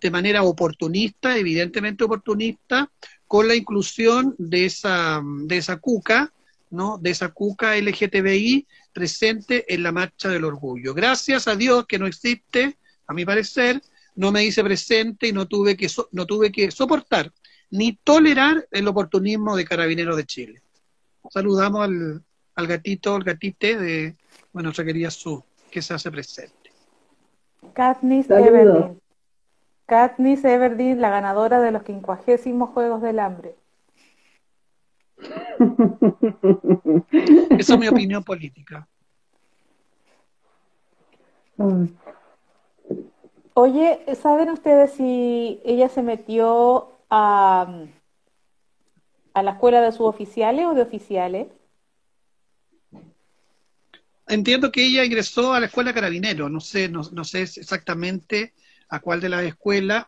de 0.00 0.10
manera 0.10 0.42
oportunista, 0.44 1.36
evidentemente 1.36 2.04
oportunista, 2.04 2.90
con 3.26 3.48
la 3.48 3.54
inclusión 3.54 4.34
de 4.38 4.64
esa, 4.64 5.20
de 5.24 5.58
esa 5.58 5.76
cuca, 5.76 6.32
¿no? 6.70 6.96
de 6.98 7.10
esa 7.10 7.28
cuca 7.28 7.76
LGTBI 7.76 8.66
presente 8.94 9.72
en 9.72 9.82
la 9.82 9.92
marcha 9.92 10.30
del 10.30 10.44
orgullo. 10.44 10.94
Gracias 10.94 11.48
a 11.48 11.56
Dios 11.56 11.86
que 11.86 11.98
no 11.98 12.06
existe, 12.06 12.78
a 13.06 13.12
mi 13.12 13.26
parecer, 13.26 13.82
no 14.14 14.32
me 14.32 14.42
hice 14.42 14.64
presente 14.64 15.28
y 15.28 15.32
no 15.32 15.46
tuve 15.46 15.76
que, 15.76 15.90
no 16.12 16.24
tuve 16.24 16.50
que 16.50 16.70
soportar 16.70 17.30
ni 17.70 17.94
tolerar 17.94 18.66
el 18.70 18.88
oportunismo 18.88 19.56
de 19.56 19.64
Carabineros 19.64 20.16
de 20.16 20.24
Chile. 20.24 20.62
Saludamos 21.30 21.82
al, 21.82 22.22
al 22.54 22.66
gatito, 22.66 23.14
al 23.14 23.24
gatite 23.24 23.76
de 23.76 24.16
bueno, 24.52 24.68
nuestra 24.68 24.84
querida 24.84 25.10
Su, 25.10 25.42
que 25.70 25.82
se 25.82 25.94
hace 25.94 26.10
presente. 26.10 26.72
Katniss 27.74 28.30
Everdeen. 28.30 29.00
Katniss 29.86 30.44
Everdeen, 30.44 31.00
la 31.00 31.10
ganadora 31.10 31.60
de 31.60 31.72
los 31.72 31.82
quincuagésimos 31.82 32.70
Juegos 32.70 33.02
del 33.02 33.18
Hambre. 33.18 33.54
Esa 37.58 37.74
es 37.74 37.78
mi 37.78 37.88
opinión 37.88 38.22
política. 38.24 38.88
Oye, 43.54 44.00
¿saben 44.20 44.50
ustedes 44.50 44.92
si 44.92 45.60
ella 45.64 45.88
se 45.88 46.02
metió 46.02 46.95
a, 47.10 47.86
a 49.34 49.42
la 49.42 49.50
escuela 49.50 49.80
de 49.80 49.92
suboficiales 49.92 50.66
o 50.66 50.74
de 50.74 50.82
oficiales? 50.82 51.46
Entiendo 54.28 54.72
que 54.72 54.84
ella 54.84 55.04
ingresó 55.04 55.54
a 55.54 55.60
la 55.60 55.66
escuela 55.66 55.94
carabinero, 55.94 56.48
no 56.48 56.60
sé, 56.60 56.88
no, 56.88 57.02
no 57.12 57.22
sé 57.22 57.42
exactamente 57.42 58.54
a 58.88 59.00
cuál 59.00 59.20
de 59.20 59.28
las 59.28 59.44
escuelas. 59.44 60.06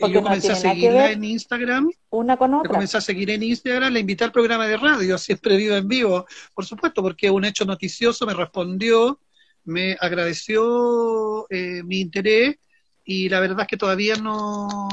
yo 0.00 0.22
comencé 0.22 0.52
a 0.52 0.56
seguirla 0.56 1.10
en 1.10 1.24
Instagram. 1.24 1.90
Una 2.10 2.36
con 2.36 2.54
otra. 2.54 2.70
comencé 2.70 2.96
a 2.96 3.02
seguir 3.02 3.30
en 3.30 3.42
Instagram, 3.42 3.92
la 3.92 3.98
invité 3.98 4.24
al 4.24 4.32
programa 4.32 4.66
de 4.66 4.78
radio, 4.78 5.18
siempre 5.18 5.56
vivo 5.56 5.74
en 5.74 5.86
vivo, 5.86 6.26
por 6.54 6.64
supuesto, 6.64 7.02
porque 7.02 7.30
un 7.30 7.44
hecho 7.44 7.64
noticioso 7.64 8.26
me 8.26 8.34
respondió, 8.34 9.20
me 9.64 9.96
agradeció 10.00 11.46
eh, 11.50 11.82
mi 11.82 12.00
interés 12.00 12.56
y 13.04 13.28
la 13.28 13.40
verdad 13.40 13.60
es 13.62 13.66
que 13.66 13.76
todavía 13.76 14.16
no, 14.16 14.88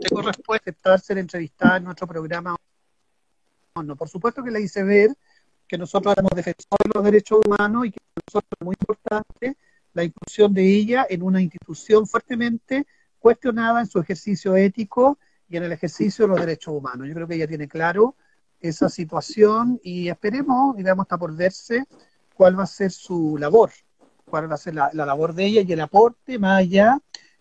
tengo 0.00 0.22
respuesta 0.22 0.72
para 0.72 0.98
ser 0.98 1.18
entrevistada 1.18 1.76
en 1.76 1.84
nuestro 1.84 2.06
programa. 2.06 2.56
No, 3.82 3.96
por 3.96 4.08
supuesto 4.08 4.42
que 4.42 4.50
la 4.50 4.60
hice 4.60 4.82
ver 4.82 5.10
que 5.66 5.78
nosotros 5.78 6.12
éramos 6.12 6.32
defensores 6.34 6.84
de 6.84 6.90
los 6.94 7.04
derechos 7.04 7.40
humanos 7.46 7.86
y 7.86 7.90
que 7.92 8.00
nosotros 8.26 8.50
es 8.60 8.64
muy 8.64 8.76
importante 8.78 9.56
la 9.94 10.04
inclusión 10.04 10.52
de 10.52 10.66
ella 10.66 11.06
en 11.08 11.22
una 11.22 11.40
institución 11.40 12.06
fuertemente 12.06 12.86
cuestionada 13.18 13.80
en 13.80 13.86
su 13.86 13.98
ejercicio 13.98 14.56
ético 14.56 15.18
y 15.48 15.56
en 15.56 15.64
el 15.64 15.72
ejercicio 15.72 16.24
de 16.24 16.28
los 16.30 16.40
derechos 16.40 16.74
humanos. 16.74 17.08
Yo 17.08 17.14
creo 17.14 17.26
que 17.26 17.36
ella 17.36 17.46
tiene 17.46 17.68
claro 17.68 18.16
esa 18.60 18.88
situación 18.88 19.80
y 19.82 20.08
esperemos, 20.08 20.78
y 20.78 20.82
veamos 20.82 21.04
hasta 21.04 21.18
por 21.18 21.34
verse, 21.34 21.84
cuál 22.34 22.58
va 22.58 22.64
a 22.64 22.66
ser 22.66 22.90
su 22.90 23.36
labor, 23.38 23.70
cuál 24.24 24.50
va 24.50 24.54
a 24.54 24.58
ser 24.58 24.74
la, 24.74 24.90
labor 24.92 25.34
de 25.34 25.46
ella 25.46 25.62
y 25.62 25.72
el 25.72 25.80
aporte 25.80 26.38
más 26.38 26.60
allá 26.60 26.98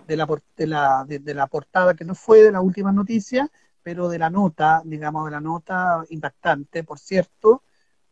de 0.07 0.17
la, 0.17 0.27
de 0.57 0.67
la, 0.67 1.05
de, 1.07 1.33
la 1.33 1.47
portada 1.47 1.93
que 1.93 2.05
no 2.05 2.15
fue 2.15 2.41
de 2.41 2.51
la 2.51 2.61
última 2.61 2.91
noticia, 2.91 3.49
pero 3.83 4.09
de 4.09 4.19
la 4.19 4.29
nota, 4.29 4.81
digamos, 4.85 5.25
de 5.25 5.31
la 5.31 5.41
nota 5.41 6.03
impactante, 6.09 6.83
por 6.83 6.99
cierto, 6.99 7.63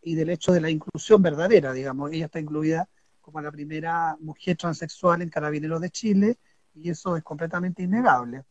y 0.01 0.15
del 0.15 0.29
hecho 0.29 0.51
de 0.51 0.61
la 0.61 0.69
inclusión 0.69 1.21
verdadera, 1.21 1.73
digamos. 1.73 2.11
Ella 2.11 2.25
está 2.25 2.39
incluida 2.39 2.87
como 3.21 3.41
la 3.41 3.51
primera 3.51 4.17
mujer 4.19 4.57
transexual 4.57 5.21
en 5.21 5.29
Carabineros 5.29 5.81
de 5.81 5.89
Chile 5.89 6.37
y 6.73 6.89
eso 6.89 7.15
es 7.15 7.23
completamente 7.23 7.83
innegable. 7.83 8.43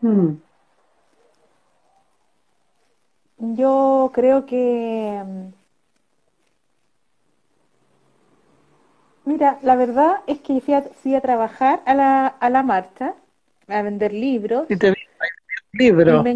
Hmm. 0.00 0.34
Yo 3.38 4.10
creo 4.12 4.44
que... 4.44 5.50
mira, 9.24 9.58
la 9.62 9.76
verdad 9.76 10.20
es 10.26 10.40
que 10.40 10.60
fui 10.60 10.74
a, 10.74 10.82
fui 10.82 11.14
a 11.14 11.20
trabajar 11.20 11.82
a 11.86 11.94
la, 11.94 12.26
a 12.26 12.50
la 12.50 12.62
marcha, 12.62 13.14
a 13.68 13.82
vender 13.82 14.12
libros. 14.12 14.70
Y 14.70 14.76
te 14.76 14.90
vi 14.90 14.96
libros. 15.72 16.26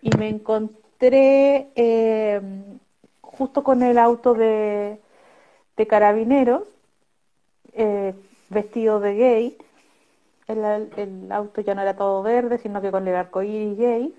Y 0.00 0.16
me, 0.16 0.28
encontré 0.28 1.68
eh, 1.76 2.40
justo 3.20 3.62
con 3.62 3.82
el 3.82 3.98
auto 3.98 4.34
de, 4.34 5.00
de 5.76 5.86
carabineros 5.86 6.64
eh, 7.72 8.14
vestido 8.50 9.00
de 9.00 9.14
gay. 9.14 9.58
El, 10.48 11.32
auto 11.32 11.60
ya 11.62 11.74
no 11.74 11.82
era 11.82 11.96
todo 11.96 12.22
verde, 12.22 12.58
sino 12.58 12.82
que 12.82 12.90
con 12.90 13.08
el 13.08 13.14
arcoíris 13.14 13.78
gay. 13.78 14.14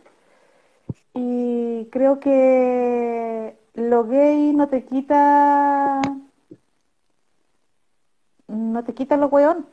Y 1.14 1.86
creo 1.92 2.20
que 2.20 3.56
lo 3.76 4.06
gay 4.06 4.54
no 4.54 4.68
te 4.68 4.84
quita. 4.84 6.02
No 8.48 8.84
te 8.84 8.94
quita 8.94 9.18
lo 9.18 9.28
weón. 9.28 9.68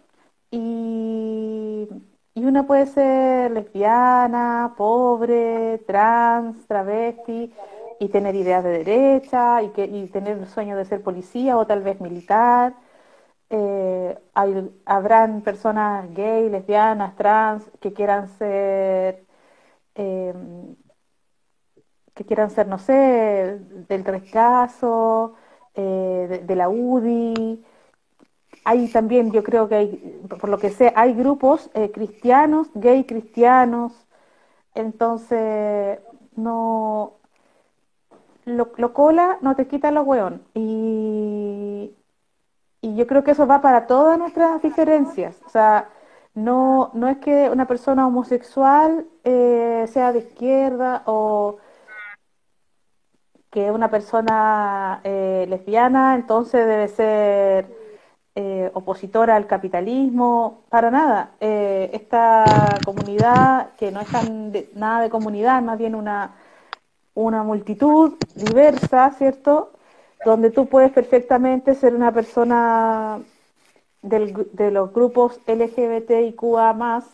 Y, 0.51 1.89
y 2.35 2.45
una 2.45 2.67
puede 2.67 2.87
ser 2.87 3.51
lesbiana, 3.53 4.75
pobre, 4.77 5.79
trans, 5.87 6.67
travesti 6.67 7.53
y 8.01 8.09
tener 8.09 8.35
ideas 8.35 8.65
de 8.65 8.71
derecha 8.71 9.63
y, 9.63 9.71
que, 9.71 9.85
y 9.85 10.09
tener 10.09 10.39
el 10.39 10.47
sueño 10.49 10.77
de 10.77 10.85
ser 10.85 11.03
policía 11.03 11.57
o 11.57 11.67
tal 11.67 11.83
vez 11.83 12.01
militar. 12.01 12.75
Eh, 13.51 14.19
habrán 14.87 15.43
personas 15.43 16.13
gay, 16.15 16.49
lesbianas, 16.51 17.17
trans 17.17 17.71
que 17.81 17.93
quieran 17.93 18.29
ser, 18.29 19.27
eh, 19.97 20.35
que 22.15 22.25
quieran 22.25 22.51
ser, 22.51 22.67
no 22.69 22.79
sé, 22.79 23.59
del 23.89 24.05
rechazo, 24.05 25.35
eh, 25.75 26.43
de, 26.47 26.57
la 26.57 26.69
UDI. 26.69 27.65
Hay 28.65 28.89
también, 28.89 29.33
yo 29.33 29.43
creo 29.43 29.69
que 29.69 29.75
hay, 29.75 30.21
por 30.29 30.49
lo 30.49 30.59
que 30.59 30.71
sé, 30.71 30.93
hay 30.97 31.15
grupos 31.15 31.71
cristianos, 31.93 32.69
gay 32.75 33.05
cristianos. 33.05 34.07
Entonces, 34.75 35.99
no, 36.37 37.21
lo, 38.45 38.93
cola 38.93 39.39
no 39.41 39.55
te 39.57 39.67
quita 39.67 39.91
lo 39.91 40.03
weón. 40.03 40.43
Y, 40.55 41.95
y 42.81 42.97
yo 42.97 43.07
creo 43.07 43.25
que 43.25 43.33
eso 43.33 43.47
va 43.47 43.61
para 43.61 43.87
todas 43.87 44.19
nuestras 44.19 44.63
diferencias. 44.63 45.41
O 45.47 45.49
sea, 45.51 45.89
no, 46.35 46.91
no 46.95 47.09
es 47.09 47.19
que 47.19 47.51
una 47.51 47.67
persona 47.67 48.07
homosexual 48.07 49.07
eh, 49.25 49.87
sea 49.89 50.13
de 50.13 50.21
izquierda 50.21 51.03
o 51.07 51.59
que 53.51 53.71
una 53.71 53.91
persona 53.91 55.01
eh, 55.05 55.47
lesbiana 55.49 56.15
entonces 56.15 56.67
debe 56.67 56.89
ser 56.89 57.80
eh, 58.35 58.71
opositora 58.75 59.37
al 59.37 59.47
capitalismo, 59.47 60.63
para 60.69 60.91
nada. 60.91 61.33
esta 61.41 62.79
comunidad, 62.85 63.71
que 63.79 63.91
no 63.91 64.01
es 64.01 64.09
tan 64.09 64.53
nada 64.75 65.03
de 65.03 65.11
comunidad, 65.11 65.63
más 65.63 65.79
bien 65.79 65.95
una, 65.95 66.33
una 67.15 67.43
multitud 67.43 68.15
diversa, 68.35 69.11
¿cierto? 69.19 69.73
Donde 70.25 70.51
tú 70.51 70.67
puedes 70.67 70.93
perfectamente 70.93 71.75
ser 71.75 71.95
una 71.95 72.13
persona 72.13 73.21
de 74.03 74.71
los 74.71 74.93
grupos 74.93 75.41
LGBTIQA 75.47 76.73
más, 76.73 77.05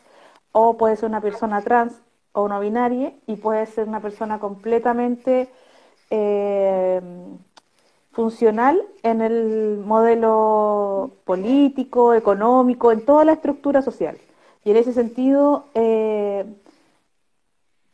o 0.52 0.76
puedes 0.76 1.00
ser 1.00 1.08
una 1.08 1.20
persona 1.20 1.60
trans 1.62 2.00
o 2.32 2.48
no 2.48 2.60
binaria, 2.60 3.12
y 3.26 3.36
puedes 3.36 3.70
ser 3.70 3.88
una 3.88 4.00
persona 4.00 4.38
completamente 4.38 5.48
eh, 6.10 7.00
funcional 8.16 8.82
en 9.02 9.20
el 9.20 9.82
modelo 9.84 11.10
político, 11.26 12.14
económico, 12.14 12.90
en 12.90 13.04
toda 13.04 13.26
la 13.26 13.32
estructura 13.34 13.82
social. 13.82 14.16
Y 14.64 14.70
en 14.70 14.78
ese 14.78 14.94
sentido, 14.94 15.66
eh, 15.74 16.46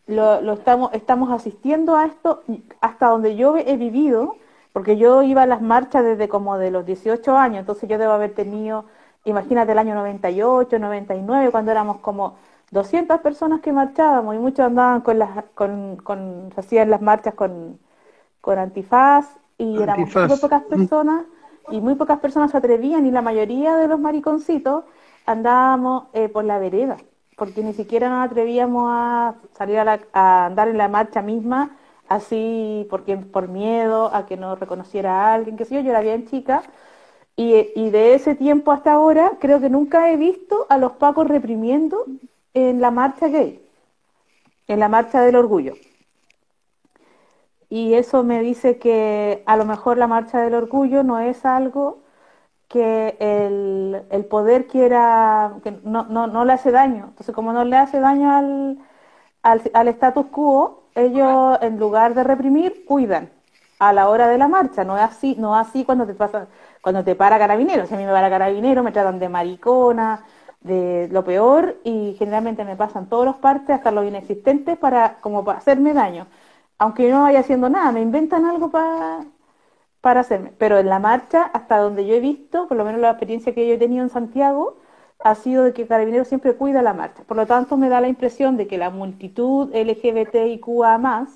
lo, 0.06 0.52
estamos, 0.52 0.94
estamos 0.94 1.32
asistiendo 1.32 1.96
a 1.96 2.06
esto 2.06 2.44
hasta 2.80 3.08
donde 3.08 3.34
yo 3.34 3.56
he 3.56 3.76
vivido, 3.76 4.36
porque 4.72 4.96
yo 4.96 5.22
iba 5.22 5.42
a 5.42 5.46
las 5.46 5.60
marchas 5.60 6.04
desde 6.04 6.28
como 6.28 6.56
de 6.56 6.70
los 6.70 6.86
18 6.86 7.36
años, 7.36 7.58
entonces 7.58 7.88
yo 7.88 7.98
debo 7.98 8.12
haber 8.12 8.32
tenido, 8.32 8.84
imagínate 9.24 9.72
el 9.72 9.78
año 9.78 9.94
98, 9.96 10.78
99, 10.78 11.50
cuando 11.50 11.72
éramos 11.72 11.98
como 11.98 12.36
200 12.70 13.20
personas 13.20 13.60
que 13.60 13.72
marchábamos 13.72 14.36
y 14.36 14.38
muchos 14.38 14.66
andaban 14.66 15.00
con 15.00 15.18
las, 15.18 15.44
con, 15.54 15.96
con 15.96 16.52
hacían 16.56 16.90
las 16.90 17.02
marchas 17.02 17.34
con, 17.34 17.80
con 18.40 18.58
antifaz 18.58 19.26
y 19.58 19.80
éramos 19.82 20.14
muy 20.14 20.38
pocas 20.38 20.62
personas 20.64 21.24
y 21.70 21.80
muy 21.80 21.94
pocas 21.94 22.20
personas 22.20 22.50
se 22.50 22.56
atrevían 22.56 23.06
y 23.06 23.10
la 23.10 23.22
mayoría 23.22 23.76
de 23.76 23.88
los 23.88 24.00
mariconcitos 24.00 24.84
andábamos 25.26 26.04
eh, 26.12 26.28
por 26.28 26.44
la 26.44 26.58
vereda 26.58 26.96
porque 27.36 27.62
ni 27.62 27.72
siquiera 27.72 28.08
nos 28.08 28.30
atrevíamos 28.30 28.84
a 28.88 29.34
salir 29.56 29.78
a, 29.78 30.46
andar 30.46 30.68
en 30.68 30.78
la 30.78 30.88
marcha 30.88 31.22
misma, 31.22 31.76
así 32.08 32.86
porque 32.90 33.16
por 33.16 33.48
miedo 33.48 34.14
a 34.14 34.26
que 34.26 34.36
nos 34.36 34.60
reconociera 34.60 35.10
a 35.12 35.34
alguien, 35.34 35.56
que 35.56 35.64
sé 35.64 35.74
yo, 35.74 35.80
yo 35.80 35.90
era 35.90 36.00
bien 36.00 36.26
chica, 36.28 36.62
y, 37.34 37.90
de 37.90 38.14
ese 38.14 38.36
tiempo 38.36 38.70
hasta 38.70 38.92
ahora 38.92 39.32
creo 39.40 39.58
que 39.60 39.70
nunca 39.70 40.12
he 40.12 40.16
visto 40.16 40.66
a 40.68 40.78
los 40.78 40.92
pacos 40.92 41.26
reprimiendo 41.26 42.04
en 42.54 42.80
la 42.80 42.92
marcha 42.92 43.26
gay, 43.28 43.60
en 44.68 44.78
la 44.78 44.88
marcha 44.88 45.22
del 45.22 45.36
orgullo. 45.36 45.74
Y 47.72 47.94
eso 47.94 48.22
me 48.22 48.42
dice 48.42 48.78
que 48.78 49.42
a 49.46 49.56
lo 49.56 49.64
mejor 49.64 49.96
la 49.96 50.06
marcha 50.06 50.40
del 50.42 50.52
orgullo 50.54 51.02
no 51.04 51.18
es 51.20 51.46
algo 51.46 52.02
que 52.68 53.16
el, 53.20 54.02
el 54.10 54.26
poder 54.26 54.66
quiera, 54.68 55.54
que 55.64 55.72
no, 55.84 56.04
no, 56.04 56.26
no, 56.26 56.44
le 56.44 56.52
hace 56.54 56.70
daño. 56.72 57.06
Entonces, 57.10 57.34
como 57.34 57.52
no 57.54 57.64
le 57.64 57.76
hace 57.76 58.00
daño 58.00 58.30
al, 58.32 58.78
al, 59.42 59.62
al 59.74 59.88
status 59.88 60.26
quo, 60.28 60.84
ellos 60.94 61.58
en 61.62 61.78
lugar 61.78 62.14
de 62.14 62.24
reprimir, 62.24 62.84
cuidan 62.86 63.30
a 63.78 63.92
la 63.92 64.08
hora 64.10 64.28
de 64.28 64.38
la 64.38 64.48
marcha. 64.48 64.84
No 64.84 64.96
es 64.96 65.02
así, 65.04 65.36
no 65.38 65.58
es 65.60 65.68
así 65.68 65.84
cuando 65.84 66.06
te 66.06 66.14
pasa, 66.14 66.48
cuando 66.82 67.04
te 67.04 67.14
para 67.16 67.38
carabinero. 67.38 67.86
Si 67.86 67.94
a 67.94 67.98
mí 67.98 68.04
me 68.04 68.12
para 68.12 68.30
carabinero, 68.30 68.82
me 68.82 68.92
tratan 68.92 69.18
de 69.18 69.28
maricona, 69.28 70.24
de 70.60 71.08
lo 71.12 71.24
peor, 71.24 71.78
y 71.84 72.14
generalmente 72.18 72.64
me 72.64 72.76
pasan 72.76 73.08
todos 73.08 73.24
los 73.26 73.36
partes, 73.36 73.70
hasta 73.76 73.90
los 73.90 74.04
inexistentes, 74.06 74.78
para, 74.78 75.16
como 75.20 75.44
para 75.44 75.58
hacerme 75.58 75.92
daño. 75.94 76.26
Aunque 76.82 77.08
yo 77.08 77.14
no 77.14 77.22
vaya 77.22 77.38
haciendo 77.40 77.68
nada, 77.68 77.92
me 77.92 78.00
inventan 78.00 78.44
algo 78.44 78.68
para 78.68 79.24
para 80.00 80.20
hacerme. 80.20 80.52
Pero 80.58 80.78
en 80.78 80.88
la 80.88 80.98
marcha, 80.98 81.44
hasta 81.54 81.78
donde 81.78 82.06
yo 82.06 82.14
he 82.14 82.20
visto, 82.20 82.66
por 82.68 82.76
lo 82.76 82.84
menos 82.84 83.00
la 83.00 83.10
experiencia 83.10 83.54
que 83.54 83.68
yo 83.68 83.74
he 83.74 83.78
tenido 83.78 84.02
en 84.02 84.10
Santiago, 84.10 84.78
ha 85.20 85.36
sido 85.36 85.64
de 85.64 85.72
que 85.72 85.86
Carabineros 85.86 86.26
siempre 86.28 86.54
cuida 86.54 86.82
la 86.82 86.92
marcha. 86.92 87.22
Por 87.24 87.36
lo 87.36 87.46
tanto, 87.46 87.76
me 87.76 87.88
da 87.88 88.00
la 88.00 88.08
impresión 88.08 88.56
de 88.56 88.66
que 88.66 88.78
la 88.78 88.90
multitud 88.90 89.70
LGBTIQA 89.72 90.98
más, 90.98 91.28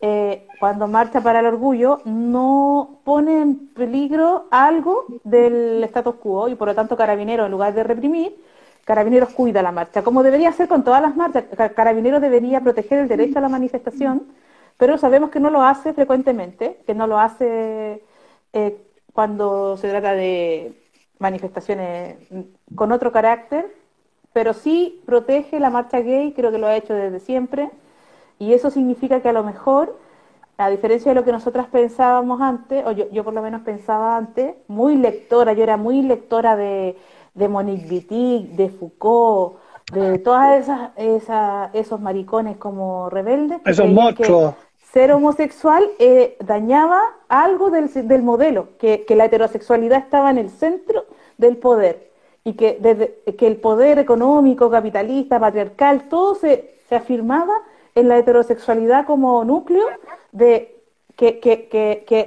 eh, 0.00 0.46
cuando 0.60 0.86
marcha 0.88 1.22
para 1.22 1.40
el 1.40 1.46
orgullo, 1.46 2.02
no 2.04 3.00
pone 3.04 3.40
en 3.40 3.68
peligro 3.68 4.46
algo 4.50 5.06
del 5.24 5.82
status 5.84 6.16
quo 6.16 6.48
y 6.48 6.54
por 6.54 6.68
lo 6.68 6.74
tanto 6.74 6.98
Carabineros, 6.98 7.46
en 7.46 7.52
lugar 7.52 7.72
de 7.72 7.82
reprimir, 7.82 8.36
Carabineros 8.84 9.30
cuida 9.30 9.62
la 9.62 9.72
marcha, 9.72 10.02
como 10.02 10.22
debería 10.22 10.52
ser 10.52 10.68
con 10.68 10.84
todas 10.84 11.00
las 11.00 11.16
marchas. 11.16 11.44
Carabineros 11.74 12.20
debería 12.20 12.60
proteger 12.60 12.98
el 12.98 13.08
derecho 13.08 13.38
a 13.38 13.42
la 13.42 13.48
manifestación 13.48 14.24
pero 14.76 14.98
sabemos 14.98 15.30
que 15.30 15.40
no 15.40 15.50
lo 15.50 15.62
hace 15.62 15.92
frecuentemente, 15.94 16.78
que 16.86 16.94
no 16.94 17.06
lo 17.06 17.18
hace 17.18 18.02
eh, 18.52 18.76
cuando 19.12 19.76
se 19.76 19.88
trata 19.88 20.12
de 20.12 20.74
manifestaciones 21.18 22.16
con 22.74 22.92
otro 22.92 23.10
carácter, 23.10 23.74
pero 24.32 24.52
sí 24.52 25.02
protege 25.06 25.58
la 25.60 25.70
marcha 25.70 26.00
gay, 26.00 26.32
creo 26.32 26.52
que 26.52 26.58
lo 26.58 26.66
ha 26.66 26.76
hecho 26.76 26.92
desde 26.92 27.20
siempre, 27.20 27.70
y 28.38 28.52
eso 28.52 28.70
significa 28.70 29.20
que 29.22 29.30
a 29.30 29.32
lo 29.32 29.42
mejor, 29.42 29.98
a 30.58 30.68
diferencia 30.68 31.10
de 31.10 31.14
lo 31.14 31.24
que 31.24 31.32
nosotras 31.32 31.68
pensábamos 31.68 32.42
antes, 32.42 32.84
o 32.84 32.92
yo, 32.92 33.24
por 33.24 33.32
lo 33.32 33.40
menos 33.40 33.62
pensaba 33.62 34.18
antes, 34.18 34.56
muy 34.68 34.96
lectora, 34.96 35.54
yo 35.54 35.62
era 35.62 35.78
muy 35.78 36.02
lectora 36.02 36.54
de, 36.54 36.98
de 37.32 37.48
Monique 37.48 37.88
Wittig, 37.88 38.50
de 38.56 38.68
Foucault, 38.68 39.56
de 39.90 40.18
todas 40.18 40.68
esas, 40.96 41.70
esos 41.72 42.00
maricones 42.00 42.58
como 42.58 43.08
rebeldes. 43.08 43.60
Esos 43.64 43.88
monstruos 43.88 44.54
ser 44.96 45.12
homosexual 45.12 45.90
eh, 45.98 46.38
dañaba 46.40 47.02
algo 47.28 47.68
del, 47.68 47.92
del 48.08 48.22
modelo, 48.22 48.78
que, 48.78 49.04
la 49.10 49.26
heterosexualidad 49.26 49.98
estaba 49.98 50.30
en 50.30 50.38
el 50.38 50.48
centro 50.48 51.04
del 51.36 51.58
poder 51.58 52.10
y 52.44 52.54
que, 52.54 52.78
el 53.26 53.56
poder 53.58 53.98
económico, 53.98 54.70
capitalista, 54.70 55.38
patriarcal, 55.38 56.08
todo 56.08 56.34
se, 56.34 56.78
afirmaba 56.90 57.52
en 57.94 58.08
la 58.08 58.16
heterosexualidad 58.16 59.04
como 59.04 59.44
núcleo 59.44 59.86
de, 60.32 60.80
que, 61.14 61.40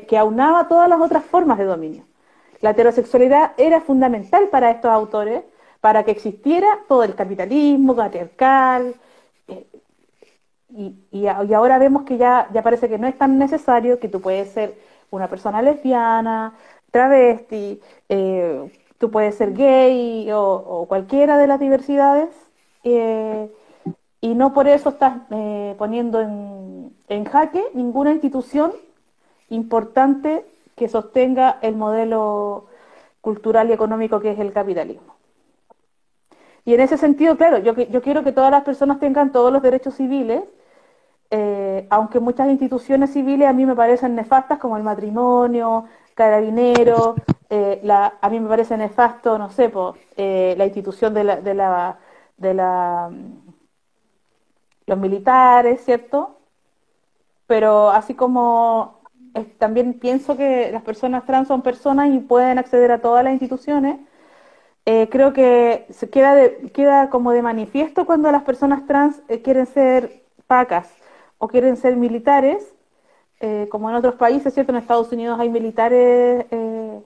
que 0.07 0.17
aunaba 0.19 0.67
todas 0.67 0.87
las 0.87 1.01
otras 1.01 1.23
formas 1.23 1.57
de 1.57 1.63
dominio. 1.63 2.03
La 2.61 2.69
heterosexualidad 2.69 3.53
era 3.57 3.81
fundamental 3.81 4.47
para 4.49 4.69
estos 4.69 4.91
autores, 4.91 5.41
para 5.81 6.03
que 6.03 6.11
existiera 6.11 6.67
todo 6.87 7.01
el 7.01 7.15
capitalismo 7.15 7.95
patriarcal, 7.95 8.93
y, 10.69 10.95
y, 11.11 11.27
ahora 11.27 11.79
vemos 11.79 12.03
que 12.03 12.17
ya, 12.17 12.47
ya 12.53 12.61
parece 12.61 12.89
que 12.89 12.97
no 12.97 13.07
es 13.07 13.17
tan 13.17 13.37
necesario, 13.39 13.99
que 13.99 14.07
tú 14.09 14.21
puedes 14.21 14.49
ser 14.51 14.75
una 15.09 15.27
persona 15.27 15.61
lesbiana, 15.61 16.53
travesti, 16.91 17.81
eh, 18.09 18.71
tú 18.97 19.11
puedes 19.11 19.35
ser 19.35 19.53
gay 19.53 20.29
o, 20.31 20.85
cualquiera 20.87 21.37
de 21.37 21.47
las 21.47 21.59
diversidades, 21.59 22.29
eh, 22.83 23.51
y 24.21 24.35
no 24.35 24.53
por 24.53 24.67
eso 24.67 24.89
estás 24.89 25.17
eh, 25.31 25.75
poniendo 25.77 26.21
en, 26.21 26.93
en 27.07 27.25
jaque 27.25 27.63
ninguna 27.73 28.11
institución 28.11 28.71
importante 29.49 30.45
que 30.75 30.87
sostenga 30.87 31.57
el 31.61 31.75
modelo 31.75 32.67
cultural 33.21 33.69
y 33.69 33.73
económico 33.73 34.19
que 34.19 34.31
es 34.31 34.39
el 34.39 34.53
capitalismo. 34.53 35.15
Y 36.65 36.73
en 36.73 36.81
ese 36.81 36.97
sentido, 36.97 37.35
claro, 37.37 37.57
yo, 37.57 37.73
yo 37.73 38.01
quiero 38.01 38.23
que 38.23 38.31
todas 38.31 38.51
las 38.51 38.63
personas 38.63 38.99
tengan 38.99 39.31
todos 39.31 39.51
los 39.51 39.63
derechos 39.63 39.95
civiles, 39.95 40.43
eh, 41.31 41.85
aunque 41.91 42.19
muchas 42.19 42.49
instituciones 42.49 43.13
civiles 43.13 43.47
a 43.47 43.53
mí 43.53 43.65
me 43.65 43.75
parecen 43.75 44.15
nefastas, 44.15 44.57
como 44.59 44.77
el 44.77 44.83
matrimonio, 44.83 45.85
carabinero, 46.15 47.15
eh, 47.49 47.81
a 47.89 48.29
mí 48.29 48.39
me 48.39 48.49
parece 48.49 48.77
nefasto, 48.77 49.37
no 49.37 49.49
sé, 49.49 49.71
eh, 50.17 50.55
la 50.57 50.65
institución 50.65 51.13
de 51.13 51.23
la, 51.23 51.99
los 54.87 54.97
militares, 54.97 55.83
¿cierto? 55.85 56.37
Pero 57.47 57.89
así 57.89 58.15
como 58.15 58.99
también 59.59 59.93
pienso 59.99 60.35
que 60.37 60.71
las 60.71 60.81
personas 60.83 61.25
trans 61.25 61.47
son 61.47 61.61
personas 61.61 62.09
y 62.09 62.19
pueden 62.19 62.57
acceder 62.59 62.91
a 62.91 63.01
todas 63.01 63.23
las 63.23 63.33
instituciones, 63.33 63.99
creo 64.85 65.33
que 65.33 65.87
queda 66.73 67.09
como 67.11 67.31
de 67.31 67.41
manifiesto 67.43 68.05
cuando 68.05 68.31
las 68.31 68.43
personas 68.43 68.87
trans 68.87 69.21
quieren 69.43 69.67
ser 69.67 70.23
pacas 70.47 70.98
o 71.39 71.47
quieren 71.47 71.77
ser 71.77 71.95
militares, 71.95 72.73
eh, 73.39 73.67
como 73.71 73.89
en 73.89 73.95
otros 73.95 74.15
países, 74.15 74.53
¿cierto? 74.53 74.71
En 74.71 74.77
Estados 74.77 75.11
Unidos 75.11 75.39
hay 75.39 75.49
militares 75.49 76.45
eh, 76.51 77.01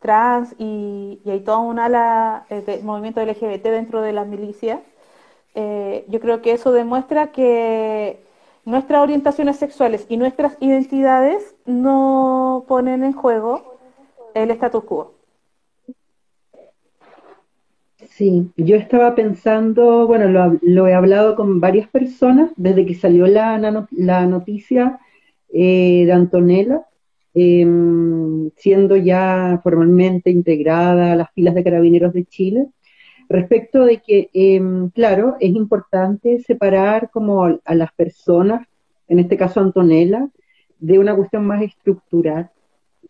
trans 0.00 0.54
y, 0.58 1.20
hay 1.26 1.40
toda 1.40 1.58
un 1.58 1.78
ala 1.78 2.46
eh, 2.50 2.62
de 2.62 2.82
movimiento 2.82 3.20
LGBT 3.20 3.62
dentro 3.64 4.00
de 4.02 4.12
las 4.12 4.26
milicias. 4.26 4.80
yo 6.08 6.20
creo 6.20 6.42
que 6.42 6.52
eso 6.52 6.72
demuestra 6.72 7.32
que 7.32 8.20
nuestras 8.64 9.02
orientaciones 9.02 9.56
sexuales 9.56 10.06
y 10.08 10.16
nuestras 10.18 10.56
identidades 10.60 11.54
no 11.66 12.64
ponen 12.68 13.04
en 13.04 13.12
juego 13.12 13.78
el 14.34 14.50
status 14.50 14.84
quo. 14.84 15.15
Sí, 18.16 18.50
yo 18.56 18.76
estaba 18.76 19.14
pensando, 19.14 20.06
bueno, 20.06 20.58
lo, 20.62 20.86
he 20.88 20.94
hablado 20.94 21.36
con 21.36 21.60
varias 21.60 21.86
personas 21.88 22.50
desde 22.56 22.86
que 22.86 22.94
salió 22.94 23.26
la, 23.26 23.58
la 23.90 24.26
noticia 24.26 24.98
eh, 25.52 26.04
de 26.06 26.12
Antonella, 26.12 26.86
em, 27.34 28.50
siendo 28.56 28.96
ya 28.96 29.60
formalmente 29.62 30.30
integrada 30.30 31.12
a 31.12 31.16
las 31.16 31.30
filas 31.34 31.54
de 31.54 31.64
carabineros 31.64 32.14
de 32.14 32.24
Chile, 32.24 32.68
respecto 33.28 33.84
de 33.84 33.98
que, 34.00 34.30
em, 34.32 34.88
claro, 34.90 35.36
es 35.38 35.50
importante 35.54 36.38
separar 36.40 37.10
como 37.10 37.44
a 37.44 37.74
las 37.74 37.92
personas, 37.92 38.66
en 39.08 39.18
este 39.18 39.36
caso 39.36 39.60
Antonella, 39.60 40.30
de 40.78 40.98
una 40.98 41.14
cuestión 41.14 41.46
más 41.46 41.62
estructural, 41.62 42.50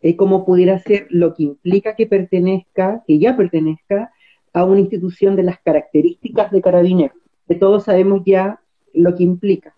eh, 0.00 0.16
como 0.16 0.44
pudiera 0.44 0.80
ser 0.80 1.06
lo 1.10 1.32
que 1.34 1.44
implica 1.44 1.94
que 1.94 2.06
pertenezca, 2.08 3.04
que 3.06 3.20
ya 3.20 3.36
pertenezca 3.36 4.10
a 4.52 4.64
una 4.64 4.80
institución 4.80 5.36
de 5.36 5.42
las 5.42 5.60
características 5.60 6.50
de 6.50 6.62
carabineros, 6.62 7.16
que 7.48 7.54
todos 7.54 7.84
sabemos 7.84 8.22
ya 8.24 8.60
lo 8.94 9.14
que 9.14 9.24
implica. 9.24 9.76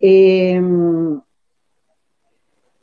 Em, 0.00 1.20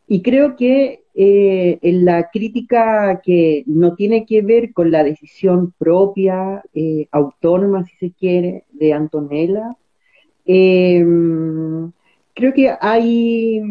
y 0.07 0.21
creo 0.21 0.55
que 0.55 1.03
eh, 1.13 1.79
en 1.81 2.05
la 2.05 2.29
crítica 2.29 3.21
que 3.23 3.63
no 3.67 3.95
tiene 3.95 4.25
que 4.25 4.41
ver 4.41 4.73
con 4.73 4.91
la 4.91 5.03
decisión 5.03 5.73
propia, 5.77 6.63
eh, 6.73 7.07
autónoma, 7.11 7.85
si 7.85 7.95
se 7.97 8.11
quiere, 8.11 8.65
de 8.71 8.93
Antonella, 8.93 9.77
em, 10.45 11.91
creo 12.33 12.53
que 12.53 12.73
hay, 12.79 13.61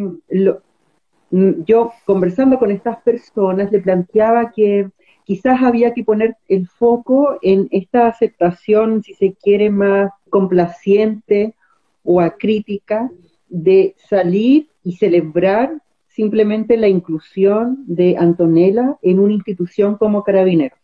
yo 1.31 1.93
conversando 2.05 2.59
con 2.59 2.71
estas 2.71 2.99
personas 3.03 3.73
le 3.73 3.81
planteaba 3.81 4.53
que 4.53 4.91
quizás 5.31 5.63
había 5.63 5.95
que 5.95 6.03
poner 6.03 6.35
el 6.49 6.67
foco 6.67 7.39
en 7.41 7.69
esta 7.71 8.09
aceptación, 8.09 9.05
si 9.05 9.15
se 9.15 9.35
quiere, 9.35 9.71
más 9.71 10.11
complaciente 10.29 11.55
o 12.03 12.21
acrítica 12.21 13.09
de 13.49 13.95
salir 13.97 14.71
y 14.83 14.97
celebrar 14.97 15.81
simplemente 16.09 16.77
la 16.77 16.89
inclusión 16.89 17.85
de 17.87 18.17
Antonella 18.19 18.99
en 19.03 19.21
una 19.21 19.35
institución 19.35 19.97
como 19.99 20.25
carabinero, 20.25 20.75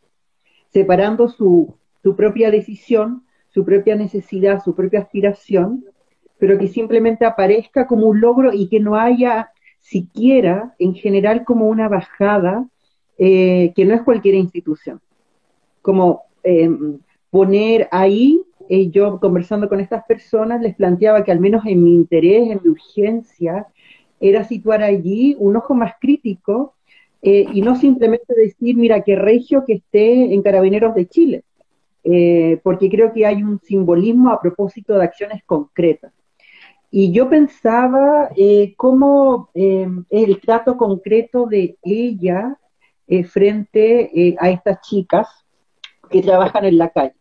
separando 0.72 1.26
su, 1.26 1.74
su 2.04 2.14
propia 2.14 2.52
decisión, 2.52 3.24
su 3.48 3.64
propia 3.64 3.96
necesidad, 3.96 4.62
su 4.62 4.76
propia 4.76 5.00
aspiración, 5.00 5.84
pero 6.38 6.56
que 6.56 6.68
simplemente 6.68 7.24
aparezca 7.24 7.88
como 7.88 8.06
un 8.06 8.20
logro 8.20 8.52
y 8.52 8.68
que 8.68 8.78
no 8.78 8.94
haya 8.94 9.50
siquiera 9.80 10.76
en 10.78 10.94
general 10.94 11.42
como 11.42 11.66
una 11.66 11.88
bajada 11.88 12.68
eh, 13.18 13.72
que 13.74 13.86
no 13.86 13.94
es 13.94 14.02
cualquier 14.02 14.34
institución. 14.34 15.00
Como 15.80 16.24
eh, 16.44 16.68
poner 17.30 17.88
ahí, 17.90 18.42
eh, 18.68 18.90
yo 18.90 19.18
conversando 19.20 19.70
con 19.70 19.80
estas 19.80 20.04
personas 20.04 20.60
les 20.60 20.74
planteaba 20.74 21.24
que 21.24 21.32
al 21.32 21.40
menos 21.40 21.64
en 21.64 21.82
mi 21.82 21.94
interés, 21.94 22.50
en 22.50 22.60
mi 22.62 22.68
urgencia, 22.70 23.66
era 24.20 24.44
situar 24.44 24.82
allí 24.82 25.34
un 25.38 25.56
ojo 25.56 25.74
más 25.74 25.94
crítico 26.00 26.74
y 27.22 27.60
no 27.60 27.74
simplemente 27.74 28.32
decir, 28.36 28.76
mira, 28.76 29.00
que 29.00 29.16
regio 29.16 29.64
que 29.66 29.72
esté 29.72 30.32
en 30.32 30.42
Carabineros 30.42 30.94
de 30.94 31.08
Chile, 31.08 31.42
porque 32.62 32.88
creo 32.88 33.12
que 33.12 33.26
hay 33.26 33.42
un 33.42 33.58
simbolismo 33.58 34.30
a 34.30 34.40
propósito 34.40 34.94
de 34.94 35.02
acciones 35.02 35.42
concretas. 35.44 36.12
Y 36.88 37.10
yo 37.10 37.28
pensaba 37.28 38.30
cómo 38.76 39.50
el 39.54 40.40
trato 40.40 40.76
concreto 40.76 41.46
de 41.46 41.76
ella 41.82 42.56
eh, 43.08 43.24
frente 43.24 44.10
eh, 44.14 44.36
a 44.38 44.50
estas 44.50 44.80
chicas 44.80 45.28
que 46.10 46.22
trabajan 46.22 46.64
en 46.64 46.78
la 46.78 46.90
calle, 46.90 47.14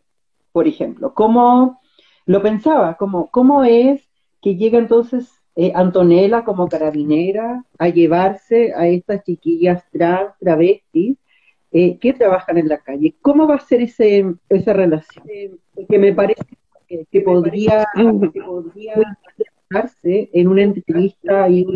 por 0.52 0.66
ejemplo. 0.66 1.14
¿Cómo 1.14 1.80
lo 2.24 2.42
pensaba? 2.42 2.96
¿Cómo, 2.96 3.30
cómo 3.30 3.64
es 3.64 4.08
que 4.42 4.56
llega 4.56 4.78
entonces 4.78 5.30
eh, 5.54 5.72
Antonella 5.74 6.44
como 6.44 6.68
carabinera 6.68 7.64
a 7.78 7.88
llevarse 7.88 8.72
a 8.74 8.86
estas 8.86 9.24
chiquillas 9.24 9.84
trans, 9.90 10.32
travestis, 10.40 11.16
que 11.72 12.14
trabajan 12.16 12.56
en 12.56 12.68
la 12.68 12.78
calle? 12.78 13.14
¿Cómo 13.20 13.46
va 13.46 13.56
a 13.56 13.60
ser 13.60 13.82
ese, 13.82 14.24
esa 14.48 14.72
relación? 14.72 15.26
que 15.26 15.98
me 15.98 16.14
parece 16.14 16.42
que, 16.88 17.20
podría, 17.20 17.86
que 18.32 18.40
podría 18.40 18.94
en 20.02 20.48
una 20.48 20.62
entrevista 20.62 21.48
y 21.48 21.66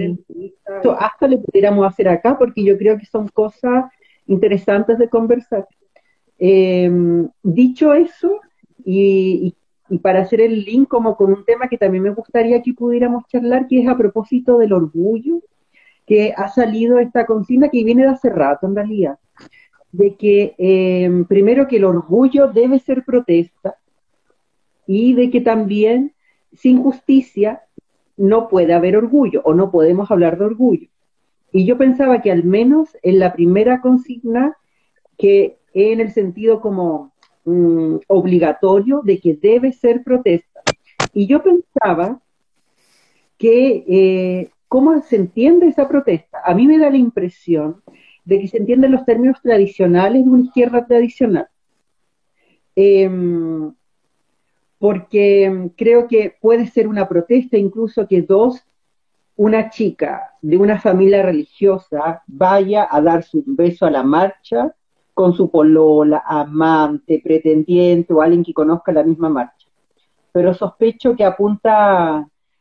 hasta 0.98 1.26
le 1.26 1.38
pudiéramos 1.38 1.86
hacer 1.86 2.08
acá 2.08 2.38
porque 2.38 2.64
yo 2.64 2.78
creo 2.78 2.96
que 2.96 3.06
son 3.06 3.28
cosas 3.28 3.84
interesantes 4.30 4.96
de 4.98 5.08
conversar. 5.08 5.66
Em, 6.38 7.28
dicho 7.42 7.92
eso, 7.92 8.40
y, 8.84 9.54
para 10.02 10.20
hacer 10.20 10.40
el 10.40 10.64
link 10.64 10.88
como 10.88 11.16
con 11.16 11.32
un 11.32 11.44
tema 11.44 11.68
que 11.68 11.76
también 11.76 12.04
me 12.04 12.14
gustaría 12.14 12.62
que 12.62 12.72
pudiéramos 12.72 13.26
charlar, 13.26 13.66
que 13.66 13.80
es 13.80 13.88
a 13.88 13.96
propósito 13.96 14.56
del 14.58 14.72
orgullo, 14.72 15.42
que 16.06 16.32
ha 16.36 16.48
salido 16.48 16.98
esta 16.98 17.26
consigna 17.26 17.68
que 17.68 17.84
viene 17.84 18.02
de 18.02 18.10
hace 18.10 18.30
rato 18.30 18.66
en 18.66 18.76
realidad, 18.76 19.18
de 19.90 20.14
que 20.14 20.54
em, 20.58 21.24
primero 21.24 21.66
que 21.66 21.76
el 21.76 21.84
orgullo 21.84 22.46
debe 22.46 22.78
ser 22.78 23.04
protesta 23.04 23.76
y 24.86 25.14
de 25.14 25.28
que 25.30 25.40
también 25.40 26.14
sin 26.52 26.82
justicia 26.82 27.62
no 28.16 28.48
puede 28.48 28.74
haber 28.74 28.96
orgullo 28.96 29.42
o 29.44 29.54
no 29.54 29.70
podemos 29.72 30.10
hablar 30.10 30.38
de 30.38 30.44
orgullo. 30.44 30.89
Y 31.52 31.64
yo 31.66 31.76
pensaba 31.76 32.22
que 32.22 32.30
al 32.30 32.44
menos 32.44 32.96
en 33.02 33.18
la 33.18 33.32
primera 33.32 33.80
consigna, 33.80 34.56
que 35.18 35.58
en 35.74 36.00
el 36.00 36.12
sentido 36.12 36.60
como 36.60 37.12
mm, 37.44 37.96
obligatorio 38.08 39.02
de 39.04 39.18
que 39.18 39.34
debe 39.34 39.72
ser 39.72 40.02
protesta. 40.02 40.62
Y 41.12 41.26
yo 41.26 41.42
pensaba 41.42 42.20
que 43.36 43.84
eh, 43.88 44.50
cómo 44.68 45.00
se 45.02 45.16
entiende 45.16 45.66
esa 45.66 45.88
protesta. 45.88 46.40
A 46.44 46.54
mí 46.54 46.66
me 46.66 46.78
da 46.78 46.90
la 46.90 46.96
impresión 46.96 47.82
de 48.24 48.40
que 48.40 48.48
se 48.48 48.58
entienden 48.58 48.92
los 48.92 49.04
términos 49.04 49.40
tradicionales 49.42 50.24
de 50.24 50.30
una 50.30 50.44
izquierda 50.44 50.86
tradicional. 50.86 51.48
Em, 52.76 53.72
porque 54.78 55.70
creo 55.76 56.06
que 56.06 56.36
puede 56.40 56.66
ser 56.68 56.86
una 56.88 57.08
protesta 57.08 57.56
incluso 57.58 58.06
que 58.06 58.22
dos 58.22 58.64
una 59.40 59.70
chica 59.70 60.34
de 60.42 60.58
una 60.58 60.78
familia 60.78 61.22
religiosa 61.22 62.22
vaya 62.26 62.86
a 62.90 63.00
darse 63.00 63.38
un 63.38 63.56
beso 63.56 63.86
a 63.86 63.90
la 63.90 64.02
marcha 64.02 64.74
con 65.14 65.32
su 65.32 65.50
polola, 65.50 66.22
amante, 66.26 67.22
pretendiente 67.24 68.12
o 68.12 68.20
alguien 68.20 68.44
que 68.44 68.52
conozca 68.52 68.92
la 68.92 69.02
misma 69.02 69.30
marcha. 69.30 69.66
Pero 70.30 70.52
sospecho 70.52 71.16
que 71.16 71.24
apunta 71.24 72.18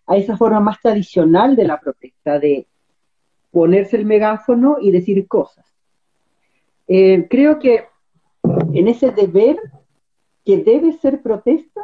a 0.08 0.16
esa 0.16 0.38
forma 0.38 0.62
más 0.62 0.80
tradicional 0.80 1.58
de 1.58 1.66
la 1.66 1.82
protesta, 1.82 2.40
de 2.40 2.66
ponerse 3.52 3.98
el 3.98 4.06
megáfono 4.06 4.78
y 4.80 4.92
decir 4.92 5.28
cosas. 5.28 5.66
Eh, 6.88 7.28
creo 7.30 7.60
que 7.60 7.88
en 8.74 8.88
ese 8.88 9.12
deber 9.12 9.58
que 10.46 10.64
debe 10.64 10.94
ser 10.94 11.22
protesta, 11.22 11.82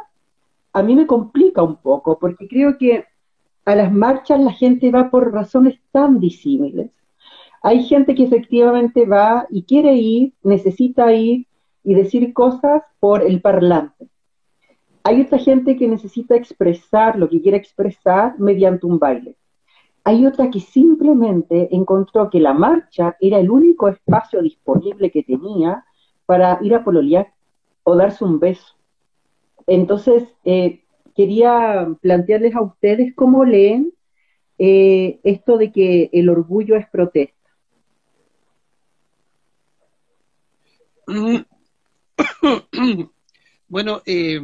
a 0.72 0.82
mí 0.82 0.96
me 0.96 1.06
complica 1.06 1.62
un 1.62 1.76
poco, 1.76 2.18
porque 2.18 2.48
creo 2.48 2.78
que 2.78 3.04
a 3.66 3.74
las 3.74 3.92
marchas 3.92 4.40
la 4.40 4.52
gente 4.52 4.90
va 4.90 5.10
por 5.10 5.32
razones 5.32 5.78
tan 5.90 6.20
disímiles. 6.20 6.90
Hay 7.62 7.82
gente 7.82 8.14
que 8.14 8.22
efectivamente 8.22 9.06
va 9.06 9.46
y 9.50 9.64
quiere 9.64 9.96
ir, 9.96 10.32
necesita 10.44 11.12
ir 11.12 11.46
y 11.82 11.94
decir 11.94 12.32
cosas 12.32 12.82
por 13.00 13.22
el 13.22 13.40
parlante. 13.40 14.08
Hay 15.02 15.20
otra 15.20 15.38
gente 15.38 15.76
que 15.76 15.88
necesita 15.88 16.36
expresar 16.36 17.18
lo 17.18 17.28
que 17.28 17.42
quiere 17.42 17.56
expresar 17.56 18.38
mediante 18.38 18.86
un 18.86 19.00
baile. 19.00 19.36
Hay 20.04 20.24
otra 20.26 20.48
que 20.48 20.60
simplemente 20.60 21.68
encontró 21.74 22.30
que 22.30 22.38
la 22.38 22.54
marcha 22.54 23.16
era 23.20 23.40
el 23.40 23.50
único 23.50 23.88
espacio 23.88 24.42
disponible 24.42 25.10
que 25.10 25.24
tenía 25.24 25.84
para 26.24 26.60
ir 26.62 26.72
a 26.72 26.84
pololear 26.84 27.32
o 27.82 27.96
darse 27.96 28.24
un 28.24 28.38
beso. 28.38 28.76
Entonces, 29.66 30.24
eh, 30.44 30.84
quería 31.16 31.88
plantearles 32.02 32.54
a 32.54 32.60
ustedes 32.60 33.14
cómo 33.14 33.44
leen 33.44 33.92
eh, 34.58 35.18
esto 35.24 35.56
de 35.56 35.72
que 35.72 36.10
el 36.12 36.28
orgullo 36.28 36.76
es 36.76 36.86
protesta. 36.88 37.34
Bueno, 43.68 44.00
eh, 44.06 44.40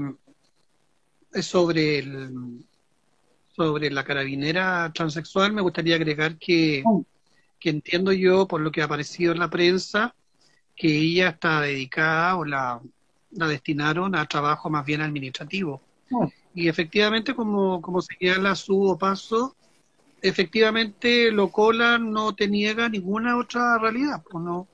sobre 1.41 2.01
el, 2.01 2.65
sobre 3.55 3.89
la 3.89 4.03
carabinera 4.03 4.91
transexual 4.93 5.53
me 5.53 5.63
gustaría 5.63 5.95
agregar 5.95 6.39
que, 6.39 6.83
que 7.61 7.71
entiendo 7.71 8.13
yo, 8.13 8.49
por 8.49 8.61
lo 8.61 8.73
que 8.73 8.83
ha 8.83 8.87
aparecido 8.87 9.33
en 9.33 9.39
la 9.39 9.49
prensa, 9.49 10.13
que 10.75 10.89
ella 10.89 11.29
está 11.29 11.61
dedicada 11.61 12.37
o 12.37 12.45
la, 12.45 12.81
la 13.31 13.47
destinaron 13.47 14.17
a 14.17 14.27
trabajo 14.27 14.69
más 14.69 14.85
bien 14.85 15.03
administrativo. 15.03 15.81
Ah. 16.13 16.29
Y 16.55 16.69
efectivamente, 16.69 17.35
como, 17.35 17.81
como 17.81 18.03
señala 18.03 18.55
su 18.55 18.97
paso, 19.01 19.57
efectivamente 20.21 21.33
Locola 21.33 21.99
no 21.99 22.35
te 22.35 22.49
niega 22.49 22.88
ninguna 22.88 23.37
otra 23.37 23.79
realidad, 23.79 24.23
pues 24.31 24.45
no, 24.45 24.69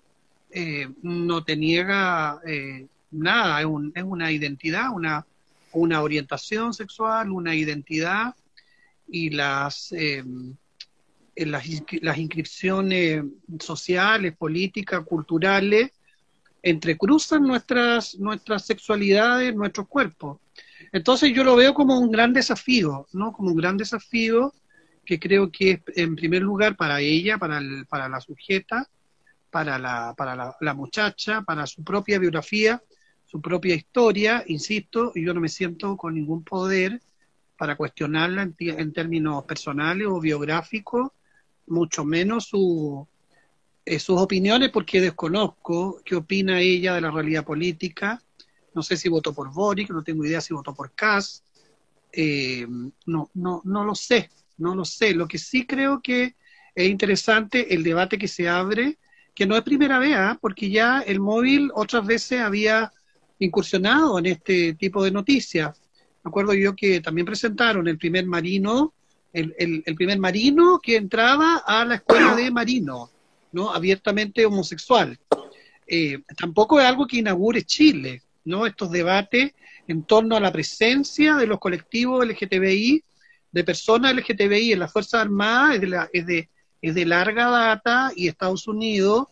eh, 0.50 0.88
no 1.02 1.44
te 1.44 1.56
niega 1.56 2.40
eh, 2.46 2.86
nada, 3.10 3.60
es, 3.60 3.66
un, 3.66 3.92
es, 3.94 4.02
una 4.02 4.30
identidad, 4.30 4.90
una, 4.92 5.26
una 5.72 6.02
orientación 6.02 6.74
sexual, 6.74 7.30
una 7.30 7.54
identidad 7.54 8.34
y 9.08 9.30
las, 9.30 9.92
eh, 9.92 10.24
las, 11.36 11.64
las 12.02 12.18
inscripciones 12.18 13.24
sociales, 13.60 14.36
políticas, 14.36 15.04
culturales, 15.04 15.92
entrecruzan 16.62 17.42
nuestras, 17.44 18.18
nuestras 18.18 18.66
sexualidades, 18.66 19.54
nuestros 19.54 19.86
cuerpos. 19.88 20.38
Entonces 20.92 21.32
yo 21.34 21.44
lo 21.44 21.56
veo 21.56 21.74
como 21.74 21.98
un 21.98 22.10
gran 22.10 22.32
desafío, 22.32 23.06
¿no? 23.12 23.32
Como 23.32 23.50
un 23.50 23.56
gran 23.56 23.76
desafío 23.76 24.52
que 25.04 25.18
creo 25.18 25.50
que 25.50 25.70
es 25.70 25.80
en 25.96 26.16
primer 26.16 26.42
lugar 26.42 26.76
para 26.76 27.00
ella, 27.00 27.38
para, 27.38 27.60
para 27.88 28.08
la 28.08 28.20
sujeta, 28.20 28.88
para, 29.50 29.78
la, 29.78 30.14
para 30.16 30.54
la, 30.60 30.74
muchacha, 30.74 31.42
para 31.42 31.66
su 31.66 31.82
propia 31.82 32.18
biografía, 32.18 32.82
su 33.24 33.40
propia 33.40 33.74
historia, 33.74 34.44
insisto, 34.46 35.12
y 35.14 35.24
yo 35.24 35.32
no 35.32 35.40
me 35.40 35.48
siento 35.48 35.96
con 35.96 36.14
ningún 36.14 36.44
poder 36.44 37.00
para 37.56 37.76
cuestionarla 37.76 38.42
en, 38.42 38.54
en 38.58 38.92
términos 38.92 39.44
personales 39.44 40.06
o 40.06 40.20
biográficos, 40.20 41.10
mucho 41.66 42.04
menos 42.04 42.44
su, 42.44 43.06
eh, 43.84 43.98
sus 43.98 44.20
opiniones, 44.20 44.70
porque 44.70 45.00
desconozco 45.00 46.02
qué 46.04 46.16
opina 46.16 46.60
ella 46.60 46.94
de 46.94 47.00
la 47.00 47.10
realidad 47.10 47.44
política, 47.44 48.22
no 48.74 48.82
sé 48.82 48.96
si 48.96 49.08
votó 49.08 49.32
por 49.32 49.52
Boric, 49.52 49.90
no 49.90 50.02
tengo 50.02 50.24
idea 50.24 50.40
si 50.40 50.54
votó 50.54 50.74
por 50.74 50.92
Kass, 50.92 51.42
eh, 52.12 52.66
no, 53.06 53.30
no, 53.34 53.62
no 53.64 53.84
lo 53.84 53.94
sé, 53.94 54.30
no 54.58 54.74
lo 54.74 54.84
sé. 54.84 55.14
Lo 55.14 55.26
que 55.26 55.38
sí 55.38 55.66
creo 55.66 56.00
que 56.02 56.36
es 56.74 56.88
interesante 56.88 57.74
el 57.74 57.82
debate 57.82 58.18
que 58.18 58.28
se 58.28 58.48
abre, 58.48 58.98
que 59.34 59.46
no 59.46 59.56
es 59.56 59.62
primera 59.62 59.98
vez, 59.98 60.14
¿ah? 60.16 60.38
porque 60.40 60.70
ya 60.70 61.00
el 61.00 61.20
móvil 61.20 61.70
otras 61.74 62.06
veces 62.06 62.40
había 62.40 62.92
incursionado 63.38 64.18
en 64.18 64.26
este 64.26 64.74
tipo 64.74 65.02
de 65.04 65.10
noticias. 65.10 65.80
Me 66.24 66.28
acuerdo 66.28 66.54
yo 66.54 66.74
que 66.74 67.00
también 67.00 67.26
presentaron 67.26 67.86
el 67.88 67.98
primer 67.98 68.26
marino, 68.26 68.94
el, 69.32 69.54
el, 69.58 69.94
primer 69.94 70.18
marino 70.18 70.80
que 70.82 70.96
entraba 70.96 71.62
a 71.66 71.84
la 71.84 71.96
escuela 71.96 72.34
de 72.34 72.50
marino, 72.50 73.10
¿no? 73.52 73.72
Abiertamente 73.72 74.44
homosexual. 74.44 75.18
Eh, 75.86 76.20
tampoco 76.36 76.80
es 76.80 76.86
algo 76.86 77.06
que 77.06 77.18
inaugure 77.18 77.62
Chile, 77.62 78.22
¿no? 78.48 78.66
Estos 78.66 78.90
debates 78.90 79.52
en 79.86 80.02
torno 80.02 80.36
a 80.36 80.40
la 80.40 80.52
presencia 80.52 81.36
de 81.36 81.46
los 81.46 81.58
colectivos 81.58 82.26
LGTBI, 82.26 83.02
de 83.52 83.64
personas 83.64 84.14
LGTBI 84.14 84.72
en 84.72 84.80
las 84.80 84.92
Fuerzas 84.92 85.22
Armadas, 85.22 85.80
es 86.12 86.26
de, 86.26 87.06
larga 87.06 87.46
data 87.48 88.12
y 88.14 88.28
Estados 88.28 88.66
Unidos, 88.68 89.26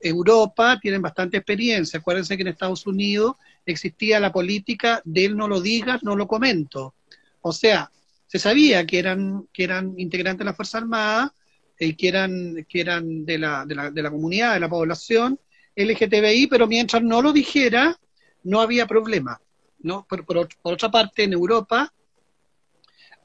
Europa 0.00 0.78
tienen 0.80 1.02
bastante 1.02 1.36
experiencia. 1.36 1.98
Acuérdense 1.98 2.36
que 2.36 2.42
en 2.42 2.48
Estados 2.48 2.86
Unidos 2.86 3.34
existía 3.66 4.20
la 4.20 4.32
política 4.32 5.02
de 5.04 5.24
él 5.26 5.36
no 5.36 5.48
lo 5.48 5.60
digas, 5.60 6.02
no 6.02 6.16
lo 6.16 6.26
comento. 6.28 6.94
O 7.40 7.52
sea, 7.52 7.90
se 8.26 8.38
sabía 8.38 8.86
que 8.86 8.98
eran, 8.98 9.48
que 9.52 9.64
eran 9.64 9.94
integrantes 9.98 10.40
de 10.40 10.44
la 10.44 10.54
Fuerza 10.54 10.78
Armada 10.78 11.34
y 11.78 11.94
que 11.94 12.08
eran, 12.08 12.66
que 12.68 12.80
eran 12.80 13.24
de, 13.24 13.38
la, 13.38 13.64
de, 13.66 13.74
la, 13.74 13.90
de 13.90 14.02
la 14.02 14.10
comunidad, 14.10 14.54
de 14.54 14.60
la 14.60 14.68
población 14.68 15.38
LGTBI, 15.76 16.48
pero 16.48 16.66
mientras 16.66 17.02
no 17.02 17.22
lo 17.22 17.32
dijera, 17.32 17.98
no 18.48 18.60
había 18.60 18.86
problema. 18.86 19.40
¿no? 19.80 20.06
Por, 20.08 20.24
por, 20.24 20.48
otra 20.62 20.90
parte, 20.90 21.24
en 21.24 21.32
Europa 21.32 21.92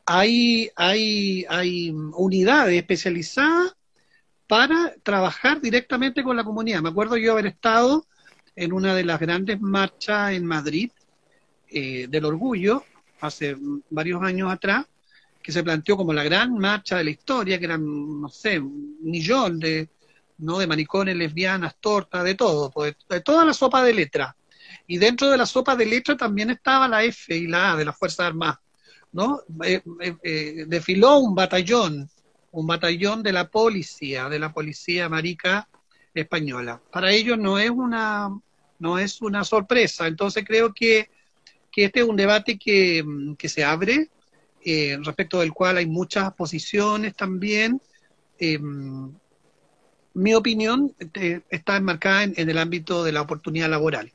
hay, 0.05 0.69
hay, 0.75 1.45
hay 1.49 1.91
unidades 1.91 2.75
especializadas 2.75 3.75
para 4.47 4.93
trabajar 5.01 5.61
directamente 5.61 6.23
con 6.23 6.35
la 6.35 6.43
comunidad. 6.43 6.81
Me 6.81 6.89
acuerdo 6.89 7.17
yo 7.17 7.31
haber 7.31 7.47
estado 7.47 8.05
en 8.55 8.73
una 8.73 8.93
de 8.93 9.05
las 9.05 9.19
grandes 9.19 9.59
marchas 9.61 10.33
en 10.33 10.45
Madrid 10.45 10.91
eh, 11.69 12.07
del 12.07 12.25
orgullo, 12.25 12.83
hace 13.21 13.55
varios 13.89 14.21
años 14.21 14.51
atrás, 14.51 14.85
que 15.41 15.51
se 15.51 15.63
planteó 15.63 15.97
como 15.97 16.13
la 16.13 16.23
gran 16.23 16.57
marcha 16.57 16.97
de 16.97 17.05
la 17.05 17.09
historia, 17.09 17.57
que 17.57 17.65
eran, 17.65 18.21
no 18.21 18.29
sé, 18.29 18.59
un 18.59 18.97
millón 19.01 19.59
de, 19.59 19.89
¿no? 20.37 20.59
de 20.59 20.67
maricones, 20.67 21.15
lesbianas, 21.15 21.75
tortas, 21.79 22.23
de 22.23 22.35
todo, 22.35 22.69
pues, 22.69 22.95
de 23.09 23.21
toda 23.21 23.43
la 23.43 23.53
sopa 23.53 23.83
de 23.83 23.93
letras. 23.93 24.35
Y 24.87 24.97
dentro 24.97 25.29
de 25.29 25.37
la 25.37 25.45
sopa 25.45 25.75
de 25.75 25.85
letras 25.85 26.17
también 26.17 26.49
estaba 26.49 26.87
la 26.87 27.03
F 27.03 27.35
y 27.35 27.47
la 27.47 27.73
A 27.73 27.75
de 27.77 27.85
las 27.85 27.97
Fuerzas 27.97 28.27
Armadas. 28.27 28.59
¿no? 29.11 29.41
Eh, 29.63 29.81
eh, 30.23 30.65
desfiló 30.67 31.19
un 31.19 31.35
batallón 31.35 32.09
un 32.53 32.67
batallón 32.67 33.23
de 33.23 33.33
la 33.33 33.49
policía, 33.49 34.29
de 34.29 34.39
la 34.39 34.53
policía 34.53 35.09
marica 35.09 35.67
española. 36.13 36.79
Para 36.91 37.11
ellos 37.11 37.37
no 37.37 37.57
es 37.57 37.71
una, 37.71 38.29
no 38.77 38.99
es 38.99 39.21
una 39.21 39.43
sorpresa. 39.43 40.07
Entonces 40.07 40.45
creo 40.45 40.71
que, 40.71 41.09
este 41.75 42.01
es 42.01 42.05
un 42.05 42.15
debate 42.15 42.59
que, 42.59 43.03
se 43.45 43.63
abre, 43.63 44.09
eh, 44.63 44.97
respecto 45.01 45.39
del 45.39 45.51
cual 45.51 45.77
hay 45.77 45.87
muchas 45.87 46.31
posiciones 46.35 47.15
también. 47.15 47.81
Eh, 48.37 48.59
mi 50.13 50.35
opinión 50.35 50.95
eh, 51.15 51.41
está 51.49 51.77
enmarcada 51.77 52.23
en, 52.23 52.49
el 52.49 52.57
ámbito 52.59 53.03
de 53.03 53.13
la 53.13 53.21
oportunidad 53.21 53.69
laboral. 53.69 54.13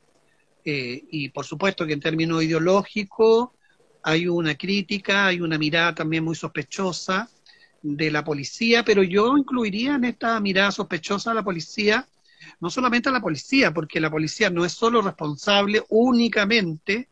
Y 0.63 1.29
por 1.29 1.45
supuesto 1.45 1.85
que 1.85 1.93
en 1.93 1.99
términos 1.99 2.43
ideológicos 2.43 3.49
hay 4.03 4.27
una 4.27 4.55
crítica, 4.55 5.27
hay 5.27 5.41
una 5.41 5.57
mirada 5.57 5.95
también 5.95 6.23
muy 6.23 6.35
sospechosa 6.35 7.29
de 7.81 8.11
la 8.11 8.23
policía, 8.23 8.83
pero 8.83 9.03
yo 9.03 9.37
incluiría 9.37 9.95
en 9.95 10.05
esta 10.05 10.39
mirada 10.39 10.71
sospechosa 10.71 11.31
a 11.31 11.33
la 11.33 11.43
policía, 11.43 12.07
no 12.59 12.69
solamente 12.69 13.09
a 13.09 13.11
la 13.11 13.21
policía, 13.21 13.73
porque 13.73 13.99
la 13.99 14.11
policía 14.11 14.49
no 14.49 14.65
es 14.65 14.73
solo 14.73 15.01
responsable 15.01 15.83
únicamente, 15.89 17.09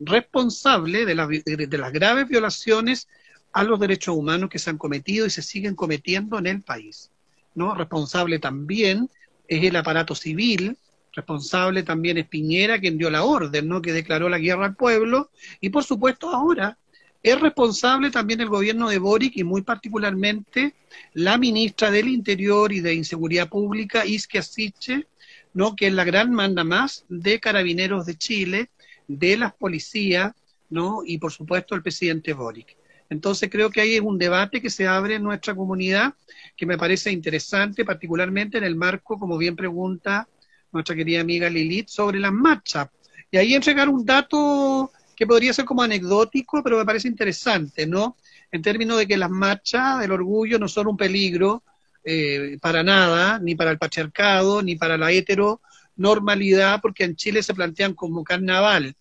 responsable 0.00 1.04
de, 1.04 1.66
de 1.66 1.78
las 1.78 1.92
graves 1.92 2.28
violaciones 2.28 3.08
a 3.52 3.64
los 3.64 3.80
derechos 3.80 4.16
humanos 4.16 4.50
que 4.50 4.58
se 4.58 4.70
han 4.70 4.78
cometido 4.78 5.26
y 5.26 5.30
se 5.30 5.42
siguen 5.42 5.74
cometiendo 5.74 6.38
en 6.38 6.46
el 6.46 6.62
país. 6.62 7.10
¿no? 7.54 7.74
Responsable 7.74 8.38
también 8.38 9.10
es 9.48 9.64
el 9.64 9.76
aparato 9.76 10.14
civil, 10.14 10.76
responsable 11.12 11.82
también 11.82 12.18
es 12.18 12.26
Piñera, 12.26 12.78
quien 12.78 12.98
dio 12.98 13.10
la 13.10 13.24
orden, 13.24 13.68
¿no? 13.68 13.82
que 13.82 13.92
declaró 13.92 14.28
la 14.28 14.38
guerra 14.38 14.66
al 14.66 14.76
pueblo, 14.76 15.30
y 15.60 15.70
por 15.70 15.84
supuesto 15.84 16.30
ahora 16.30 16.78
es 17.22 17.40
responsable 17.40 18.10
también 18.10 18.40
el 18.40 18.48
gobierno 18.48 18.88
de 18.88 18.98
Boric 18.98 19.36
y 19.36 19.44
muy 19.44 19.62
particularmente 19.62 20.74
la 21.14 21.36
ministra 21.36 21.90
del 21.90 22.08
Interior 22.08 22.72
y 22.72 22.80
de 22.80 22.94
Inseguridad 22.94 23.48
Pública, 23.48 24.06
Isque 24.06 24.38
Asiche, 24.38 25.08
¿no? 25.52 25.74
que 25.74 25.88
es 25.88 25.92
la 25.92 26.04
gran 26.04 26.32
manda 26.32 26.62
más 26.62 27.04
de 27.08 27.40
carabineros 27.40 28.06
de 28.06 28.16
Chile, 28.16 28.70
de 29.08 29.36
las 29.36 29.52
policías, 29.54 30.32
¿no? 30.70 31.02
y 31.04 31.18
por 31.18 31.32
supuesto 31.32 31.74
el 31.74 31.82
presidente 31.82 32.32
Boric. 32.32 32.76
Entonces 33.10 33.48
creo 33.50 33.70
que 33.70 33.80
ahí 33.80 33.94
es 33.94 34.02
un 34.02 34.18
debate 34.18 34.60
que 34.60 34.70
se 34.70 34.86
abre 34.86 35.14
en 35.14 35.22
nuestra 35.22 35.54
comunidad 35.54 36.14
que 36.56 36.66
me 36.66 36.76
parece 36.76 37.10
interesante, 37.10 37.84
particularmente 37.84 38.58
en 38.58 38.64
el 38.64 38.76
marco, 38.76 39.18
como 39.18 39.38
bien 39.38 39.56
pregunta 39.56 40.28
nuestra 40.72 40.94
querida 40.94 41.20
amiga 41.20 41.48
Lilith, 41.48 41.88
sobre 41.88 42.18
las 42.18 42.32
marchas. 42.32 42.88
Y 43.30 43.36
ahí 43.36 43.54
entregar 43.54 43.88
un 43.88 44.04
dato 44.04 44.90
que 45.14 45.26
podría 45.26 45.52
ser 45.52 45.64
como 45.64 45.82
anecdótico, 45.82 46.62
pero 46.62 46.78
me 46.78 46.84
parece 46.84 47.08
interesante, 47.08 47.86
¿no? 47.86 48.16
En 48.50 48.62
términos 48.62 48.98
de 48.98 49.06
que 49.06 49.16
las 49.16 49.30
marchas 49.30 50.00
del 50.00 50.12
orgullo 50.12 50.58
no 50.58 50.68
son 50.68 50.86
un 50.86 50.96
peligro 50.96 51.62
eh, 52.04 52.56
para 52.60 52.82
nada, 52.82 53.38
ni 53.38 53.54
para 53.54 53.70
el 53.70 53.78
patriarcado, 53.78 54.62
ni 54.62 54.76
para 54.76 54.96
la 54.96 55.10
heteronormalidad, 55.10 56.80
porque 56.80 57.04
en 57.04 57.16
Chile 57.16 57.42
se 57.42 57.52
plantean 57.52 57.94
como 57.94 58.24
carnaval. 58.24 58.94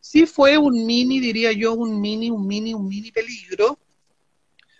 Sí 0.00 0.26
fue 0.26 0.58
un 0.58 0.84
mini, 0.86 1.20
diría 1.20 1.52
yo, 1.52 1.74
un 1.74 2.00
mini, 2.00 2.30
un 2.30 2.46
mini, 2.46 2.74
un 2.74 2.88
mini 2.88 3.12
peligro, 3.12 3.78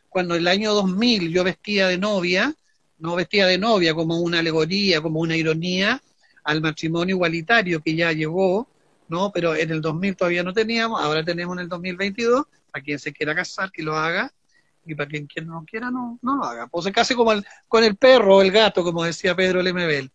cuando 0.09 0.35
el 0.35 0.49
año 0.49 0.75
2000 0.75 1.33
yo 1.33 1.45
vestía 1.45 1.87
de 1.87 1.97
novia, 1.97 2.55
no 2.99 3.15
vestía 3.15 3.47
de 3.47 3.59
novia 3.59 3.95
como 3.95 4.19
una 4.19 4.41
alegoría, 4.41 5.01
como 5.01 5.21
una 5.21 5.37
ironía 5.37 6.03
al 6.51 6.61
matrimonio 6.61 7.15
igualitario 7.15 7.81
que 7.81 7.95
ya 7.95 8.13
llegó, 8.13 8.67
¿no? 9.09 9.31
Pero 9.33 9.55
en 9.55 9.71
el 9.71 9.81
2000 9.81 10.17
todavía 10.17 10.43
no 10.43 10.53
teníamos, 10.53 11.01
ahora 11.01 11.25
tenemos 11.25 11.57
en 11.57 11.61
el 11.61 11.69
2022, 11.69 12.45
para 12.73 12.85
quien 12.85 12.99
se 12.99 13.13
quiera 13.13 13.37
casar, 13.37 13.71
que 13.71 13.85
lo 13.85 13.97
haga, 13.97 14.33
y 14.85 14.97
para 14.97 15.09
quien, 15.09 15.29
no 15.45 15.65
quiera, 15.65 15.93
no, 15.93 16.19
no 16.23 16.37
lo 16.37 16.45
haga. 16.45 16.69
O 16.73 16.83
se 16.83 16.91
case 16.91 17.15
como 17.15 17.33
con 17.69 17.85
el 17.85 17.97
perro 17.97 18.39
o 18.39 18.43
el 18.43 18.51
gato, 18.51 18.83
como 18.83 19.05
decía 19.05 19.37
Pedro 19.37 19.63
Lemebel. 19.63 20.11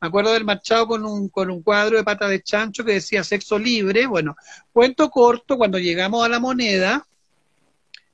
Me 0.00 0.08
acuerdo 0.08 0.32
del 0.32 0.44
marchado 0.44 0.88
con 0.88 1.04
un, 1.06 1.28
con 1.28 1.50
un 1.50 1.62
cuadro 1.62 1.96
de 1.96 2.04
pata 2.04 2.26
de 2.26 2.42
chancho 2.42 2.84
que 2.84 2.94
decía 2.94 3.22
sexo 3.22 3.56
libre. 3.56 4.06
Bueno, 4.06 4.34
cuento 4.72 5.08
corto, 5.08 5.56
cuando 5.56 5.78
llegamos 5.78 6.24
a 6.24 6.28
la 6.28 6.40
moneda, 6.40 7.06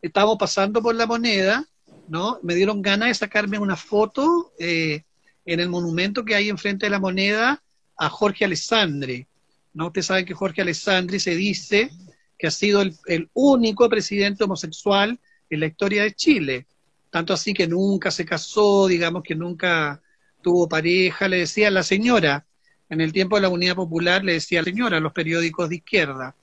estábamos 0.03 0.37
pasando 0.37 0.83
por 0.83 0.95
la 0.95 1.07
moneda, 1.07 1.65
¿no? 2.09 2.39
Me 2.43 2.55
dieron 2.55 2.83
ganas 2.83 3.09
de 3.09 3.15
sacarme 3.15 3.59
una 3.59 3.77
foto 3.77 4.53
eh, 4.59 5.05
en 5.45 5.61
el 5.61 5.69
monumento 5.69 6.25
que 6.25 6.35
hay 6.35 6.49
enfrente 6.49 6.87
de 6.87 6.91
la 6.91 7.01
moneda 7.01 7.63
a 7.97 8.09
Jorge 8.09 8.45
Alessandri, 8.45 9.27
¿no? 9.75 9.89
Ustedes 9.89 10.07
saben 10.07 10.25
que 10.25 10.35
Jorge 10.35 10.63
Alessandri 10.63 11.19
se 11.19 11.35
dice 11.35 11.91
que 12.39 12.47
ha 12.47 12.51
sido 12.51 12.83
el, 12.83 13.31
único 13.35 13.89
presidente 13.89 14.45
homosexual 14.45 15.19
en 15.49 15.61
la 15.61 15.67
historia 15.67 16.03
de 16.03 16.13
Chile. 16.13 16.67
Tanto 17.11 17.33
así 17.33 17.55
que 17.55 17.69
nunca 17.69 18.11
se 18.11 18.25
casó, 18.25 18.87
digamos 18.89 19.23
que 19.23 19.35
nunca 19.35 20.03
tuvo 20.43 20.69
pareja, 20.69 21.29
le 21.29 21.39
decía 21.39 21.71
la 21.71 21.83
señora. 21.83 22.45
En 22.89 23.01
el 23.01 23.13
tiempo 23.13 23.37
de 23.37 23.43
la 23.43 23.49
Unidad 23.49 23.77
Popular 23.77 24.25
le 24.25 24.35
decía 24.35 24.61
la 24.61 24.65
señora 24.65 24.97
a 24.97 25.01
los 25.01 25.13
periódicos 25.13 25.69
de 25.69 25.77
izquierda. 25.77 26.35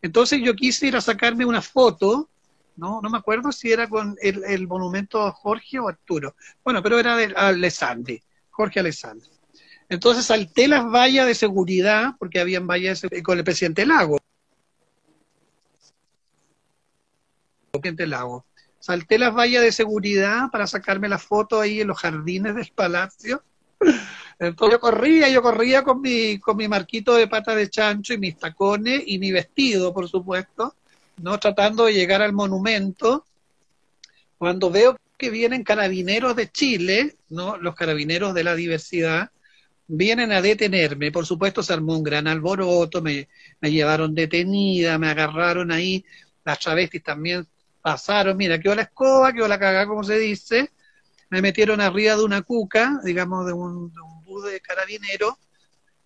Entonces 0.00 0.40
yo 0.42 0.54
quise 0.54 0.86
ir 0.86 0.96
a 0.96 1.00
sacarme 1.00 1.44
una 1.44 1.62
foto, 1.62 2.28
no, 2.76 3.00
no 3.00 3.10
me 3.10 3.18
acuerdo 3.18 3.52
si 3.52 3.72
era 3.72 3.88
con 3.88 4.16
el, 4.20 4.66
monumento 4.68 5.22
a 5.22 5.32
Jorge 5.32 5.78
o 5.78 5.88
Arturo. 5.88 6.36
Bueno, 6.62 6.82
pero 6.82 6.98
era 6.98 7.16
de 7.16 7.32
Alessandri, 7.34 8.22
Jorge 8.50 8.80
Alessandri. 8.80 9.30
Entonces 9.88 10.26
salté 10.26 10.68
las 10.68 10.84
vallas 10.84 11.26
de 11.26 11.34
seguridad, 11.34 12.14
porque 12.18 12.40
habían 12.40 12.66
vallas 12.66 13.02
con 13.22 13.38
el 13.38 13.44
presidente 13.44 13.86
Lago. 13.86 14.18
Presidente 17.70 18.06
Lago. 18.06 18.44
Salté 18.78 19.18
las 19.18 19.34
vallas 19.34 19.62
de 19.62 19.72
seguridad 19.72 20.50
para 20.52 20.66
sacarme 20.66 21.08
la 21.08 21.18
foto 21.18 21.60
ahí 21.60 21.80
en 21.80 21.88
los 21.88 21.98
jardines 21.98 22.54
del 22.54 22.70
palacio. 22.74 23.42
Entonces 24.38 24.76
yo 24.76 24.80
corría, 24.80 25.28
yo 25.28 25.40
corría 25.40 25.82
con 25.82 26.00
mi, 26.00 26.38
con 26.38 26.56
mi 26.56 26.68
marquito 26.68 27.14
de 27.14 27.26
pata 27.26 27.54
de 27.54 27.70
chancho 27.70 28.12
y 28.12 28.18
mis 28.18 28.36
tacones 28.36 29.02
y 29.06 29.18
mi 29.18 29.32
vestido, 29.32 29.94
por 29.94 30.08
supuesto, 30.08 30.74
¿no? 31.20 31.38
Tratando 31.38 31.84
de 31.84 31.94
llegar 31.94 32.22
al 32.22 32.32
monumento. 32.32 33.24
Cuando 34.38 34.70
veo 34.70 34.96
que 35.16 35.30
vienen 35.30 35.64
carabineros 35.64 36.36
de 36.36 36.50
Chile, 36.50 37.16
¿no? 37.30 37.56
Los 37.56 37.74
carabineros 37.74 38.34
de 38.34 38.44
la 38.44 38.54
diversidad, 38.54 39.30
vienen 39.88 40.32
a 40.32 40.42
detenerme, 40.42 41.12
por 41.12 41.26
supuesto 41.26 41.62
se 41.62 41.72
armó 41.72 41.96
un 41.96 42.02
gran 42.02 42.26
alboroto, 42.26 43.00
me, 43.00 43.28
me 43.60 43.70
llevaron 43.70 44.14
detenida, 44.14 44.98
me 44.98 45.08
agarraron 45.08 45.70
ahí 45.70 46.04
las 46.46 46.60
travestis 46.60 47.02
también 47.02 47.46
pasaron, 47.82 48.36
mira, 48.36 48.58
quedó 48.58 48.74
la 48.76 48.82
escoba, 48.82 49.32
quedó 49.32 49.48
la 49.48 49.58
cagada, 49.58 49.86
como 49.86 50.04
se 50.04 50.16
dice, 50.16 50.70
me 51.28 51.42
metieron 51.42 51.80
arriba 51.80 52.16
de 52.16 52.22
una 52.22 52.42
cuca, 52.42 53.00
digamos, 53.02 53.46
de 53.46 53.52
un, 53.52 53.92
de 53.92 54.00
un 54.00 54.24
bus 54.24 54.44
de 54.44 54.60
carabinero, 54.60 55.38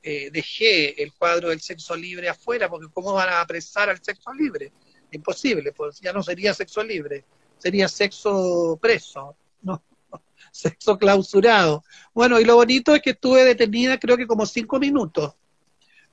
eh, 0.02 0.30
dejé 0.32 1.02
el 1.02 1.12
cuadro 1.12 1.50
del 1.50 1.60
sexo 1.60 1.94
libre 1.94 2.30
afuera, 2.30 2.70
porque 2.70 2.88
¿cómo 2.90 3.12
van 3.12 3.28
a 3.28 3.42
apresar 3.42 3.90
al 3.90 4.02
sexo 4.02 4.32
libre? 4.32 4.72
Imposible, 5.12 5.72
pues 5.72 6.00
ya 6.00 6.12
no 6.12 6.22
sería 6.22 6.54
sexo 6.54 6.82
libre, 6.82 7.24
sería 7.58 7.88
sexo 7.88 8.78
preso, 8.80 9.36
no, 9.62 9.82
sexo 10.52 10.98
clausurado. 10.98 11.84
Bueno, 12.14 12.40
y 12.40 12.44
lo 12.44 12.56
bonito 12.56 12.94
es 12.94 13.02
que 13.02 13.10
estuve 13.10 13.44
detenida 13.44 13.98
creo 13.98 14.16
que 14.16 14.26
como 14.26 14.46
cinco 14.46 14.78
minutos, 14.78 15.34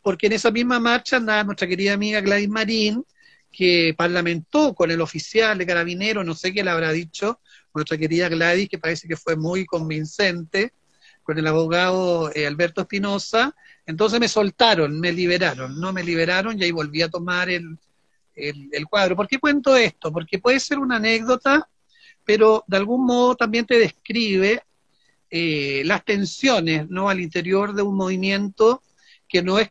porque 0.02 0.28
en 0.28 0.34
esa 0.34 0.52
misma 0.52 0.80
marcha 0.80 1.18
andaba 1.18 1.44
nuestra 1.44 1.68
querida 1.68 1.94
amiga 1.94 2.22
Gladys 2.22 2.50
Marín, 2.50 3.06
que 3.52 3.94
parlamentó 3.98 4.74
con 4.74 4.92
el 4.92 5.02
oficial 5.02 5.58
de 5.58 5.66
carabinero, 5.66 6.24
no 6.24 6.36
sé 6.36 6.54
qué 6.54 6.64
le 6.64 6.70
habrá 6.70 6.92
dicho, 6.92 7.40
nuestra 7.74 7.98
querida 7.98 8.30
Gladys, 8.30 8.70
que 8.70 8.78
parece 8.78 9.08
que 9.08 9.16
fue 9.16 9.36
muy 9.36 9.66
convincente, 9.66 10.74
con 11.24 11.38
el 11.38 11.46
abogado 11.46 12.32
eh, 12.34 12.48
Alberto 12.48 12.82
Espinosa, 12.82 13.54
entonces 13.86 14.20
me 14.20 14.30
soltaron, 14.30 15.00
me 15.00 15.12
liberaron, 15.12 15.78
no 15.80 15.92
me 15.92 16.04
liberaron 16.04 16.58
y 16.58 16.64
ahí 16.64 16.72
volví 16.72 17.02
a 17.02 17.10
tomar 17.10 17.50
el, 17.50 17.78
el, 18.38 18.70
el, 18.72 18.86
cuadro. 18.86 19.16
¿Por 19.16 19.28
qué 19.28 19.40
cuento 19.40 19.76
esto? 19.76 20.12
Porque 20.12 20.40
puede 20.40 20.60
ser 20.60 20.80
una 20.80 20.98
anécdota, 20.98 21.68
pero 22.24 22.64
de 22.68 22.78
algún 22.78 23.06
modo 23.06 23.36
también 23.36 23.66
te 23.66 23.80
describe 23.80 24.62
eh, 25.30 25.82
las 25.86 26.06
tensiones 26.06 26.90
¿no? 26.90 27.10
al 27.10 27.20
interior 27.20 27.74
de 27.74 27.82
un 27.82 27.96
movimiento 27.96 28.82
que 29.28 29.42
no 29.42 29.60
es 29.60 29.68